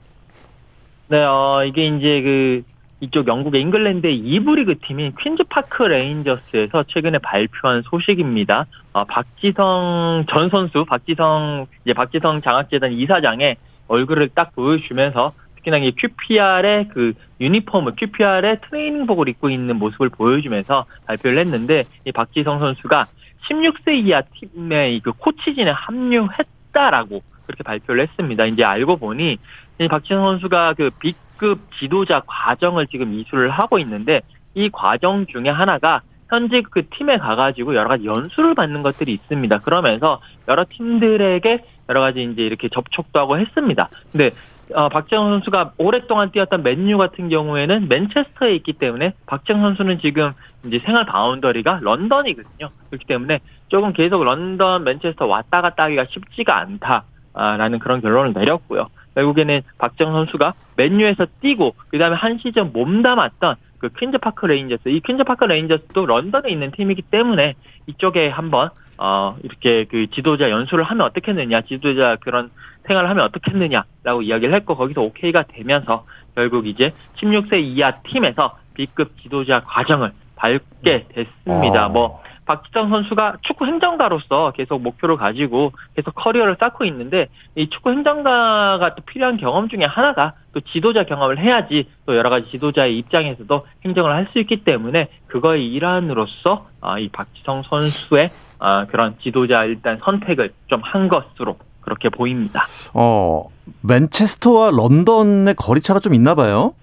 네, 1.09 1.23
어, 1.23 1.65
이게 1.67 1.87
이제 1.87 2.23
그, 2.23 2.63
이쪽 3.01 3.27
영국의 3.29 3.61
잉글랜드의 3.61 4.17
이부 4.19 4.55
리그 4.55 4.77
팀인 4.79 5.15
퀸즈파크 5.21 5.83
레인저스에서 5.83 6.85
최근에 6.89 7.19
발표한 7.19 7.83
소식입니다. 7.83 8.67
어, 8.93 9.05
박지성 9.05 10.25
전 10.31 10.49
선수, 10.49 10.85
박지성, 10.87 11.67
이제 11.85 11.93
박지성 11.93 12.41
장학재단 12.41 12.93
이사장의 12.93 13.57
얼굴을 13.89 14.31
딱 14.35 14.55
보여주면서 14.55 15.33
특히나 15.65 15.79
이 15.79 15.93
QPR의 15.93 16.89
그 16.89 17.15
유니폼을, 17.41 17.97
QPR의 17.97 18.61
트레이닝복을 18.69 19.29
입고 19.31 19.51
있는 19.51 19.77
모습을 19.77 20.11
보여주면서 20.11 20.85
발표를 21.07 21.39
했는데, 21.39 21.83
이 22.05 22.13
박지성 22.13 22.61
선수가 22.61 23.07
16세 23.49 23.95
이하 24.07 24.23
팀의 24.23 25.01
그 25.01 25.13
코치진에 25.13 25.71
합류했다라고 25.71 27.23
그렇게 27.47 27.63
발표를 27.63 28.03
했습니다. 28.03 28.47
이제 28.47 28.65
알고 28.65 28.97
보니 28.97 29.39
이 29.81 29.89
박지성 29.89 30.25
선수가 30.25 30.75
그 30.75 30.91
B급 30.99 31.61
지도자 31.79 32.23
과정을 32.27 32.87
지금 32.87 33.13
이수를 33.13 33.51
하고 33.51 33.79
있는데 33.79 34.23
이 34.55 34.71
과정 34.71 35.27
중에 35.27 35.51
하나가 35.51 36.01
현재 36.31 36.63
그 36.71 36.89
팀에 36.89 37.19
가가지고 37.19 37.75
여러 37.75 37.89
가지 37.89 38.07
연수를 38.07 38.55
받는 38.55 38.83
것들이 38.83 39.13
있습니다. 39.13 39.59
그러면서 39.59 40.21
여러 40.49 40.65
팀들에게 40.69 41.65
여러 41.91 42.01
가지 42.01 42.23
이제 42.23 42.43
이렇게 42.43 42.71
접촉도 42.71 43.21
하고 43.21 43.39
했습니다. 43.39 43.91
근데 44.11 44.31
어, 44.73 44.89
박지성 44.89 45.31
선수가 45.31 45.73
오랫동안 45.79 46.31
뛰었던 46.31 46.63
맨유 46.63 46.97
같은 46.97 47.29
경우에는 47.29 47.89
맨체스터에 47.89 48.55
있기 48.57 48.75
때문에 48.75 49.13
박지성 49.27 49.61
선수는 49.61 50.01
지금 50.01 50.33
이제 50.67 50.81
생활 50.85 51.05
바운더리가 51.05 51.81
런던이거든요. 51.83 52.71
그렇기 52.89 53.07
때문에 53.07 53.41
조금 53.69 53.93
계속 53.93 54.25
런던, 54.25 54.85
맨체스터 54.85 55.27
왔다 55.27 55.61
갔다 55.61 55.85
하기가 55.85 56.07
쉽지가 56.11 56.57
않다라는 56.57 57.79
그런 57.79 58.01
결론을 58.01 58.33
내렸고요. 58.33 58.89
결국에는 59.15 59.63
박지성 59.79 60.13
선수가 60.13 60.55
맨유에서 60.77 61.27
뛰고 61.41 61.75
그다음에 61.89 62.17
한 62.17 62.39
시즌 62.39 62.73
몸담았던 62.73 63.57
그 63.79 63.89
퀸즈 63.91 64.19
파크 64.19 64.47
레인저스 64.47 64.89
이 64.89 65.01
퀸즈 65.01 65.25
파크 65.25 65.45
레인저스도 65.45 66.07
런던에 66.07 66.51
있는 66.51 66.71
팀이기 66.71 67.03
때문에 67.03 67.55
이쪽에 67.87 68.29
한번 68.29 68.71
어 68.97 69.37
이렇게 69.43 69.85
그 69.85 70.09
지도자 70.11 70.51
연수를 70.51 70.85
하면 70.85 71.07
어떻겠느냐 71.07 71.63
지도자 71.63 72.17
그런 72.21 72.51
생활을 72.87 73.09
하면 73.11 73.25
어떻겠느냐라고 73.25 74.23
이야기를 74.23 74.55
했고 74.55 74.77
거기서 74.77 75.03
오케이가 75.03 75.45
되면서 75.49 76.05
결국 76.35 76.67
이제 76.67 76.93
16세 77.17 77.61
이하 77.63 77.93
팀에서 78.03 78.59
B급 78.75 79.19
지도자 79.23 79.63
과정을 79.65 80.13
밟게 80.37 81.07
됐습니다. 81.15 81.85
아. 81.85 81.89
뭐 81.89 82.23
박지성 82.47 82.91
선수가 82.91 83.39
축구 83.43 83.65
행정가로서 83.65 84.53
계속 84.55 84.83
목표를 84.83 85.17
가지고 85.17 85.73
계속 85.97 86.15
커리어를 86.15 86.57
쌓고 86.61 86.85
있는데 86.85 87.29
이 87.55 87.71
축구 87.71 87.91
행정가가 87.91 88.95
또 88.97 89.03
필요한 89.07 89.39
경험 89.39 89.69
중에 89.71 89.85
하나가 89.85 90.35
또 90.53 90.61
지도자 90.61 91.05
경험을 91.05 91.39
해야지 91.39 91.89
또 92.05 92.15
여러 92.17 92.29
가지 92.29 92.51
지도자의 92.51 92.99
입장에서도 92.99 93.67
행정을 93.87 94.13
할 94.13 94.25
수 94.33 94.39
있기 94.41 94.65
때문에 94.65 95.09
그거의 95.27 95.73
일환으로서 95.73 96.67
아, 96.81 96.99
이 96.99 97.09
박지성 97.09 97.63
선수의 97.63 98.31
아, 98.59 98.87
그런 98.91 99.17
지도자 99.21 99.65
일단 99.65 99.99
선택을 100.03 100.53
좀 100.67 100.83
한 100.83 101.09
것으로 101.09 101.57
그렇게 101.85 102.09
보입니다. 102.09 102.67
어, 102.95 103.45
맨체스터와 103.83 104.71
런던의 104.71 105.55
거리차가 105.55 106.01
좀 106.01 106.15
있나 106.15 106.35
봐요. 106.35 106.75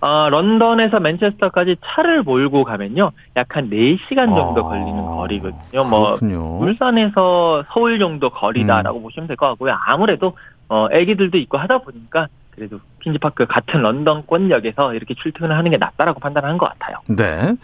어, 0.00 0.28
런던에서 0.28 1.00
맨체스터까지 1.00 1.76
차를 1.84 2.22
몰고 2.22 2.64
가면요. 2.64 3.12
약 3.36 3.56
한 3.56 3.70
4시간 3.70 4.34
정도 4.34 4.60
아, 4.66 4.68
걸리는 4.68 5.06
거리거든요. 5.06 5.84
뭐 5.84 6.04
그렇군요. 6.16 6.58
울산에서 6.58 7.64
서울 7.72 7.98
정도 7.98 8.28
거리다라고 8.30 9.00
보시면 9.00 9.26
될 9.28 9.36
것 9.36 9.48
같고요. 9.48 9.74
아무래도 9.86 10.34
어 10.68 10.88
애기들도 10.92 11.38
있고 11.38 11.56
하다 11.58 11.78
보니까 11.78 12.26
그래도 12.56 12.80
퀸즈파크 13.02 13.46
같은 13.46 13.82
런던권역에서 13.82 14.94
이렇게 14.94 15.14
출퇴근을 15.14 15.56
하는 15.56 15.70
게 15.70 15.76
낫다라고 15.76 16.18
판단한 16.20 16.56
것 16.56 16.66
같아요. 16.70 16.96
네. 17.06 17.54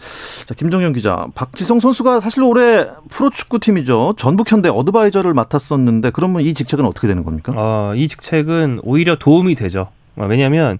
자, 0.45 0.53
김정현 0.53 0.93
기자. 0.93 1.25
박지성 1.33 1.79
선수가 1.79 2.19
사실 2.19 2.43
올해 2.43 2.87
프로축구팀이죠. 3.09 4.13
전북현대 4.17 4.69
어드바이저를 4.69 5.33
맡았었는데 5.33 6.11
그러면 6.11 6.43
이 6.43 6.53
직책은 6.53 6.85
어떻게 6.85 7.07
되는 7.07 7.23
겁니까? 7.23 7.53
어, 7.55 7.93
이 7.95 8.07
직책은 8.07 8.81
오히려 8.83 9.15
도움이 9.15 9.55
되죠. 9.55 9.89
어, 10.15 10.25
왜냐하면 10.27 10.77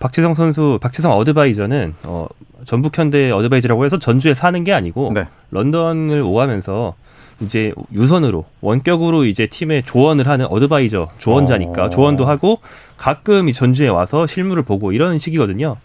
박지성 0.00 0.34
선수, 0.34 0.80
박지성 0.82 1.12
어드바이저는 1.12 1.94
어, 2.04 2.26
전북현대 2.64 3.30
어드바이저라고 3.30 3.84
해서 3.84 3.98
전주에 3.98 4.34
사는 4.34 4.62
게 4.64 4.72
아니고 4.72 5.12
네. 5.14 5.28
런던을 5.52 6.20
오가면서 6.20 6.94
이제 7.42 7.72
유선으로 7.92 8.44
원격으로 8.60 9.24
이제 9.24 9.46
팀에 9.46 9.82
조언을 9.82 10.28
하는 10.28 10.46
어드바이저 10.46 11.08
조언자니까 11.18 11.84
어. 11.84 11.90
조언도 11.90 12.24
하고 12.24 12.60
가끔 12.96 13.48
이 13.48 13.52
전주에 13.52 13.88
와서 13.88 14.26
실물을 14.26 14.62
보고 14.62 14.92
이런 14.92 15.18
식이거든요. 15.18 15.76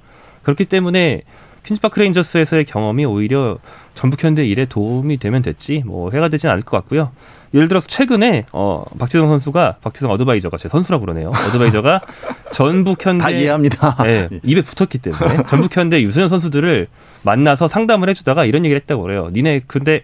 그렇기 0.44 0.66
때문에 0.66 1.24
퀸즈파크 1.64 2.00
레인저스에서의 2.00 2.64
경험이 2.64 3.04
오히려 3.04 3.58
전북 3.94 4.24
현대 4.24 4.46
일에 4.46 4.66
도움이 4.66 5.18
되면 5.18 5.42
됐지 5.42 5.84
뭐 5.86 6.12
해가 6.12 6.30
되진 6.30 6.50
않을 6.50 6.62
것 6.62 6.78
같고요. 6.78 7.12
예를 7.54 7.68
들어서 7.68 7.88
최근에 7.88 8.46
어 8.52 8.84
박지성 9.00 9.28
선수가 9.28 9.78
박지성 9.82 10.12
어드바이저가 10.12 10.58
제 10.58 10.70
선수라고 10.70 11.06
그러네요. 11.06 11.30
어드바이저가 11.30 12.02
전북 12.54 13.06
현대 13.06 13.24
다 13.24 13.30
이해합니다. 13.32 13.98
네, 14.04 14.30
입에 14.44 14.62
붙었기 14.62 15.00
때문에 15.00 15.44
전북 15.48 15.76
현대 15.76 16.02
유소년 16.02 16.30
선수들을 16.30 16.88
만나서 17.24 17.68
상담을 17.68 18.10
해주다가 18.10 18.46
이런 18.46 18.64
얘기를 18.64 18.80
했다고 18.82 19.02
그래요. 19.02 19.30
니네 19.34 19.62
근데 19.68 20.04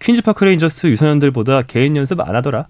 퀸즈파크 0.00 0.44
레인저스 0.44 0.88
유소년들보다 0.88 1.62
개인 1.62 1.96
연습 1.96 2.20
안 2.20 2.34
하더라. 2.36 2.66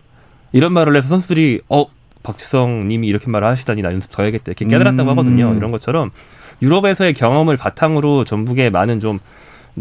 이런 0.52 0.72
말을 0.72 0.96
해서 0.96 1.08
선수들이 1.08 1.60
어 1.68 1.86
박지성 2.22 2.88
님이 2.88 3.06
이렇게 3.06 3.30
말을 3.30 3.46
하시다니 3.48 3.82
나 3.82 3.92
연습 3.92 4.10
더 4.10 4.22
해야겠다 4.22 4.44
이렇게 4.48 4.64
깨달았다고 4.66 5.02
음. 5.02 5.08
하거든요. 5.10 5.54
이런 5.54 5.70
것처럼 5.70 6.10
유럽에서의 6.60 7.14
경험을 7.14 7.56
바탕으로 7.56 8.24
전북에 8.24 8.70
많은 8.70 9.00
좀 9.00 9.18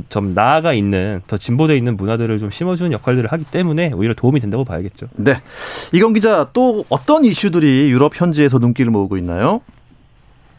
좀 0.10 0.34
나아가 0.34 0.74
있는 0.74 1.22
더 1.28 1.38
진보돼 1.38 1.76
있는 1.76 1.98
문화들을 1.98 2.38
좀 2.38 2.50
심어주는 2.50 2.92
역할들을 2.92 3.32
하기 3.32 3.46
때문에 3.46 3.92
오히려 3.96 4.14
도움이 4.14 4.40
된다고 4.40 4.64
봐야겠죠. 4.64 5.08
네. 5.16 5.42
이건 5.94 6.14
기자 6.14 6.50
또 6.54 6.86
어떤 6.90 7.26
이슈들이 7.26 7.90
유럽 7.90 8.20
현지에서 8.20 8.60
눈길을 8.60 8.92
모으고 8.92 9.18
있나요? 9.18 9.62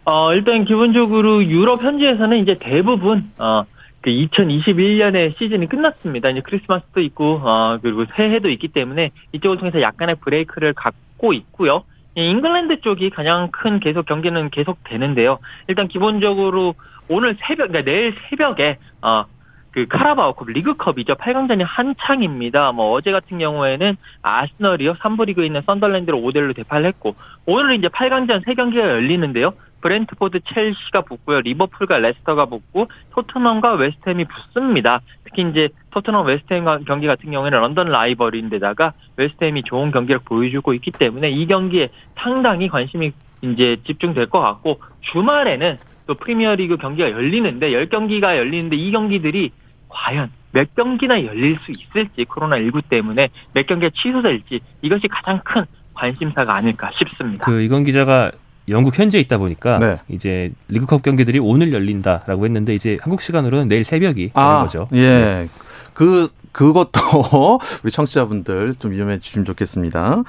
어, 0.04 0.32
일단 0.34 0.64
기본적으로 0.64 1.44
유럽 1.44 1.82
현지에서는 1.82 2.38
이제 2.38 2.56
대부분 2.58 3.30
어, 3.38 3.64
그 4.02 4.10
2021년에 4.10 5.36
시즌이 5.38 5.68
끝났습니다. 5.68 6.30
이제 6.30 6.40
크리스마스도 6.40 7.00
있고 7.00 7.40
어, 7.42 7.78
그리고 7.82 8.04
새해도 8.16 8.48
있기 8.50 8.68
때문에 8.68 9.10
이쪽을 9.32 9.58
통해서 9.58 9.80
약간의 9.80 10.16
브레이크를 10.16 10.72
갖고 10.72 11.32
있고요. 11.32 11.84
잉글랜드 12.14 12.80
쪽이 12.80 13.10
가장 13.10 13.50
큰 13.50 13.78
계속 13.78 14.06
경기는 14.06 14.50
계속 14.50 14.82
되는데요. 14.84 15.38
일단 15.68 15.86
기본적으로 15.86 16.74
오늘 17.08 17.36
새벽, 17.40 17.68
그러니까 17.68 17.90
내일 17.90 18.14
새벽에 18.28 18.78
어, 19.02 19.24
그 19.72 19.86
카라바오컵 19.86 20.48
리그컵이죠. 20.50 21.14
8강전이 21.14 21.64
한창입니다. 21.64 22.72
뭐 22.72 22.92
어제 22.92 23.12
같은 23.12 23.38
경우에는 23.38 23.96
아스널이요. 24.22 24.94
3부 24.94 25.26
리그에 25.26 25.46
있는 25.46 25.62
썬덜랜드를 25.62 26.18
5대 26.18 26.36
1로 26.36 26.56
대파를 26.56 26.86
했고 26.86 27.14
오늘은 27.46 27.76
이제 27.76 27.88
8강전 27.88 28.44
3경기가 28.44 28.78
열리는데요. 28.78 29.52
브렌트포드 29.80 30.40
첼시가 30.52 31.02
붙고요. 31.02 31.40
리버풀과 31.40 31.98
레스터가 31.98 32.46
붙고 32.46 32.88
토트넘과 33.10 33.74
웨스트햄이 33.74 34.24
붙습니다. 34.24 35.00
특히 35.24 35.48
이제 35.50 35.68
토트넘 35.90 36.26
웨스트햄 36.26 36.84
경기 36.84 37.06
같은 37.06 37.30
경우에는 37.30 37.60
런던 37.60 37.88
라이벌인데다가 37.88 38.92
웨스트햄이 39.16 39.62
좋은 39.64 39.90
경기를 39.90 40.20
보여주고 40.24 40.74
있기 40.74 40.90
때문에 40.92 41.30
이 41.30 41.46
경기에 41.46 41.90
상당히 42.16 42.68
관심이 42.68 43.12
이제 43.42 43.76
집중될 43.86 44.26
것 44.26 44.40
같고 44.40 44.80
주말에는 45.12 45.78
또 46.06 46.14
프리미어리그 46.14 46.76
경기가 46.76 47.10
열리는데 47.10 47.70
10경기가 47.70 48.36
열리는데 48.36 48.76
이 48.76 48.90
경기들이 48.90 49.52
과연 49.88 50.30
몇 50.52 50.74
경기나 50.74 51.24
열릴 51.24 51.58
수 51.60 51.70
있을지 51.70 52.24
코로나19 52.24 52.82
때문에 52.88 53.28
몇 53.52 53.66
경기가 53.66 53.90
취소될지 53.94 54.60
이것이 54.82 55.08
가장 55.08 55.40
큰 55.44 55.64
관심사가 55.94 56.54
아닐까 56.54 56.90
싶습니다. 56.94 57.46
그 57.46 57.60
이건 57.60 57.84
기자가 57.84 58.32
영국 58.70 58.98
현지에 58.98 59.20
있다 59.20 59.38
보니까 59.38 59.78
네. 59.78 59.96
이제 60.08 60.52
리그컵 60.68 61.02
경기들이 61.02 61.38
오늘 61.38 61.72
열린다라고 61.72 62.44
했는데 62.44 62.74
이제 62.74 62.98
한국 63.00 63.20
시간으로는 63.20 63.68
내일 63.68 63.84
새벽이 63.84 64.30
아, 64.34 64.48
되는 64.48 64.62
거죠. 64.62 64.88
예. 64.92 65.00
네. 65.00 65.48
그 65.94 66.28
그것도 66.52 67.60
우리 67.84 67.92
청취자분들 67.92 68.76
좀 68.78 68.94
이용해 68.94 69.20
주시면 69.20 69.44
좋겠습니다. 69.44 70.22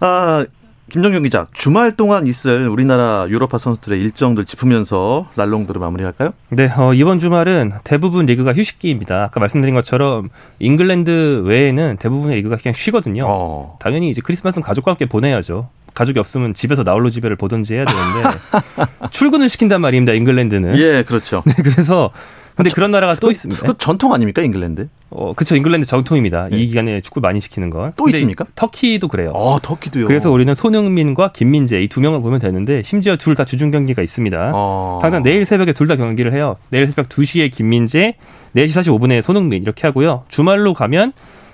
아, 0.00 0.46
김정경 0.90 1.22
기자, 1.22 1.46
주말 1.54 1.96
동안 1.96 2.26
있을 2.26 2.68
우리나라 2.68 3.26
유럽파 3.28 3.56
선수들의 3.56 3.98
일정들 3.98 4.44
짚으면서 4.44 5.26
랄롱들을 5.36 5.80
마무리할까요? 5.80 6.34
네, 6.50 6.70
어, 6.76 6.92
이번 6.92 7.18
주말은 7.18 7.72
대부분 7.82 8.26
리그가 8.26 8.52
휴식기입니다. 8.52 9.22
아까 9.22 9.40
말씀드린 9.40 9.74
것처럼 9.74 10.28
잉글랜드 10.58 11.44
외에는 11.46 11.96
대부분의 11.98 12.36
리그가 12.36 12.58
그냥 12.58 12.74
쉬거든요. 12.74 13.24
어. 13.26 13.78
당연히 13.80 14.10
이제 14.10 14.20
크리스마스는 14.22 14.62
가족과 14.62 14.90
함께 14.90 15.06
보내야죠. 15.06 15.70
가족이 15.94 16.18
없으면 16.18 16.54
집에서 16.54 16.82
나홀로 16.82 17.10
집에를 17.10 17.36
보든지 17.36 17.74
해야 17.74 17.84
되는데 17.84 18.38
출근을 19.10 19.48
시킨단 19.48 19.80
말입니다. 19.80 20.12
잉글랜드는. 20.12 20.78
예, 20.78 21.02
그렇죠. 21.04 21.42
네, 21.46 21.54
그래서 21.62 22.10
근데 22.54 22.68
그런 22.70 22.90
나라가 22.90 23.14
또 23.14 23.30
있습니다. 23.30 23.66
그 23.66 23.74
전통 23.78 24.12
아닙니까, 24.12 24.42
잉글랜드? 24.42 24.88
어, 25.08 25.32
그쵸. 25.34 25.56
잉글랜드 25.56 25.86
전통입니다. 25.86 26.48
네. 26.50 26.58
이 26.58 26.66
기간에 26.66 27.00
축구 27.00 27.20
많이 27.20 27.40
시키는 27.40 27.70
건. 27.70 27.92
또 27.96 28.08
있습니까? 28.10 28.44
터키도 28.54 29.08
그래요. 29.08 29.30
어, 29.34 29.58
터키도요. 29.62 30.06
그래서 30.06 30.30
우리는 30.30 30.54
손흥민과 30.54 31.32
김민재 31.32 31.80
이 31.82 31.88
두 31.88 32.00
명을 32.02 32.20
보면 32.20 32.40
되는데 32.40 32.82
심지어 32.82 33.16
둘 33.16 33.34
다 33.34 33.44
주중 33.46 33.70
경기가 33.70 34.02
있습니다. 34.02 34.52
어. 34.54 34.98
당장 35.00 35.22
내일 35.22 35.46
새벽에 35.46 35.72
둘 35.72 35.86
다 35.86 35.96
경기를 35.96 36.34
해요. 36.34 36.56
내일 36.68 36.86
새벽 36.88 37.08
2시에 37.08 37.50
김민재, 37.50 38.16
4시 38.54 38.68
45분에 38.70 39.22
손흥민 39.22 39.62
이렇게 39.62 39.86
하고요. 39.86 40.24
주말로 40.28 40.74
가면 40.74 41.12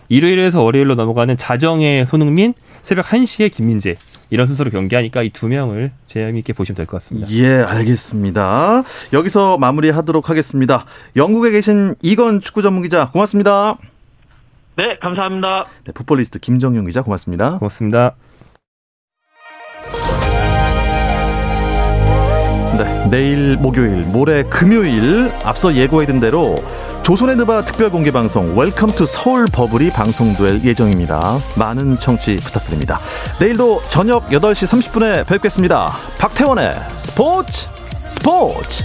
일요일에서 0.09 0.63
월요일로 0.65 0.97
넘어가는 0.97 1.37
자정의 1.37 2.07
손흥민, 2.07 2.55
새벽 2.83 3.07
1시에 3.07 3.53
김민재 3.53 3.95
이런 4.31 4.47
순서로 4.47 4.71
경기하니까 4.71 5.23
이 5.23 5.31
두 5.31 5.49
명을 5.49 5.91
재미있게 6.07 6.53
보시면 6.53 6.77
될 6.77 6.87
것 6.87 6.99
같습니다. 7.03 7.29
예, 7.31 7.63
알겠습니다. 7.63 8.83
여기서 9.13 9.57
마무리하도록 9.59 10.29
하겠습니다. 10.29 10.85
영국에 11.17 11.51
계신 11.51 11.95
이건 12.03 12.41
축구 12.41 12.63
전문 12.63 12.83
기자 12.83 13.09
고맙습니다. 13.11 13.77
네, 14.77 14.99
감사합니다. 15.01 15.65
네, 15.87 15.93
풋볼리스트 15.93 16.39
김정용 16.39 16.87
기자 16.87 17.03
고맙습니다. 17.03 17.59
고맙습니다. 17.59 18.15
네, 22.79 23.09
내일 23.11 23.57
목요일, 23.57 24.05
모레 24.05 24.45
금요일 24.45 25.31
앞서 25.45 25.75
예고해둔 25.75 26.21
대로 26.21 26.55
조선의 27.09 27.37
느바 27.37 27.65
특별 27.65 27.89
공개 27.89 28.11
방송 28.11 28.55
Welcome 28.55 28.91
to 28.91 29.07
Seoul 29.07 29.47
Bubble이 29.51 29.89
방송될 29.93 30.63
예정입니다. 30.63 31.39
많은 31.57 31.99
청취 31.99 32.37
부탁드립니다. 32.37 33.01
내일도 33.41 33.81
저녁 33.89 34.29
8시 34.29 34.69
30분에 34.69 35.27
뵙겠습니다. 35.27 35.91
박태원의 36.19 36.75
스포츠 36.99 37.71
스포츠 38.09 38.85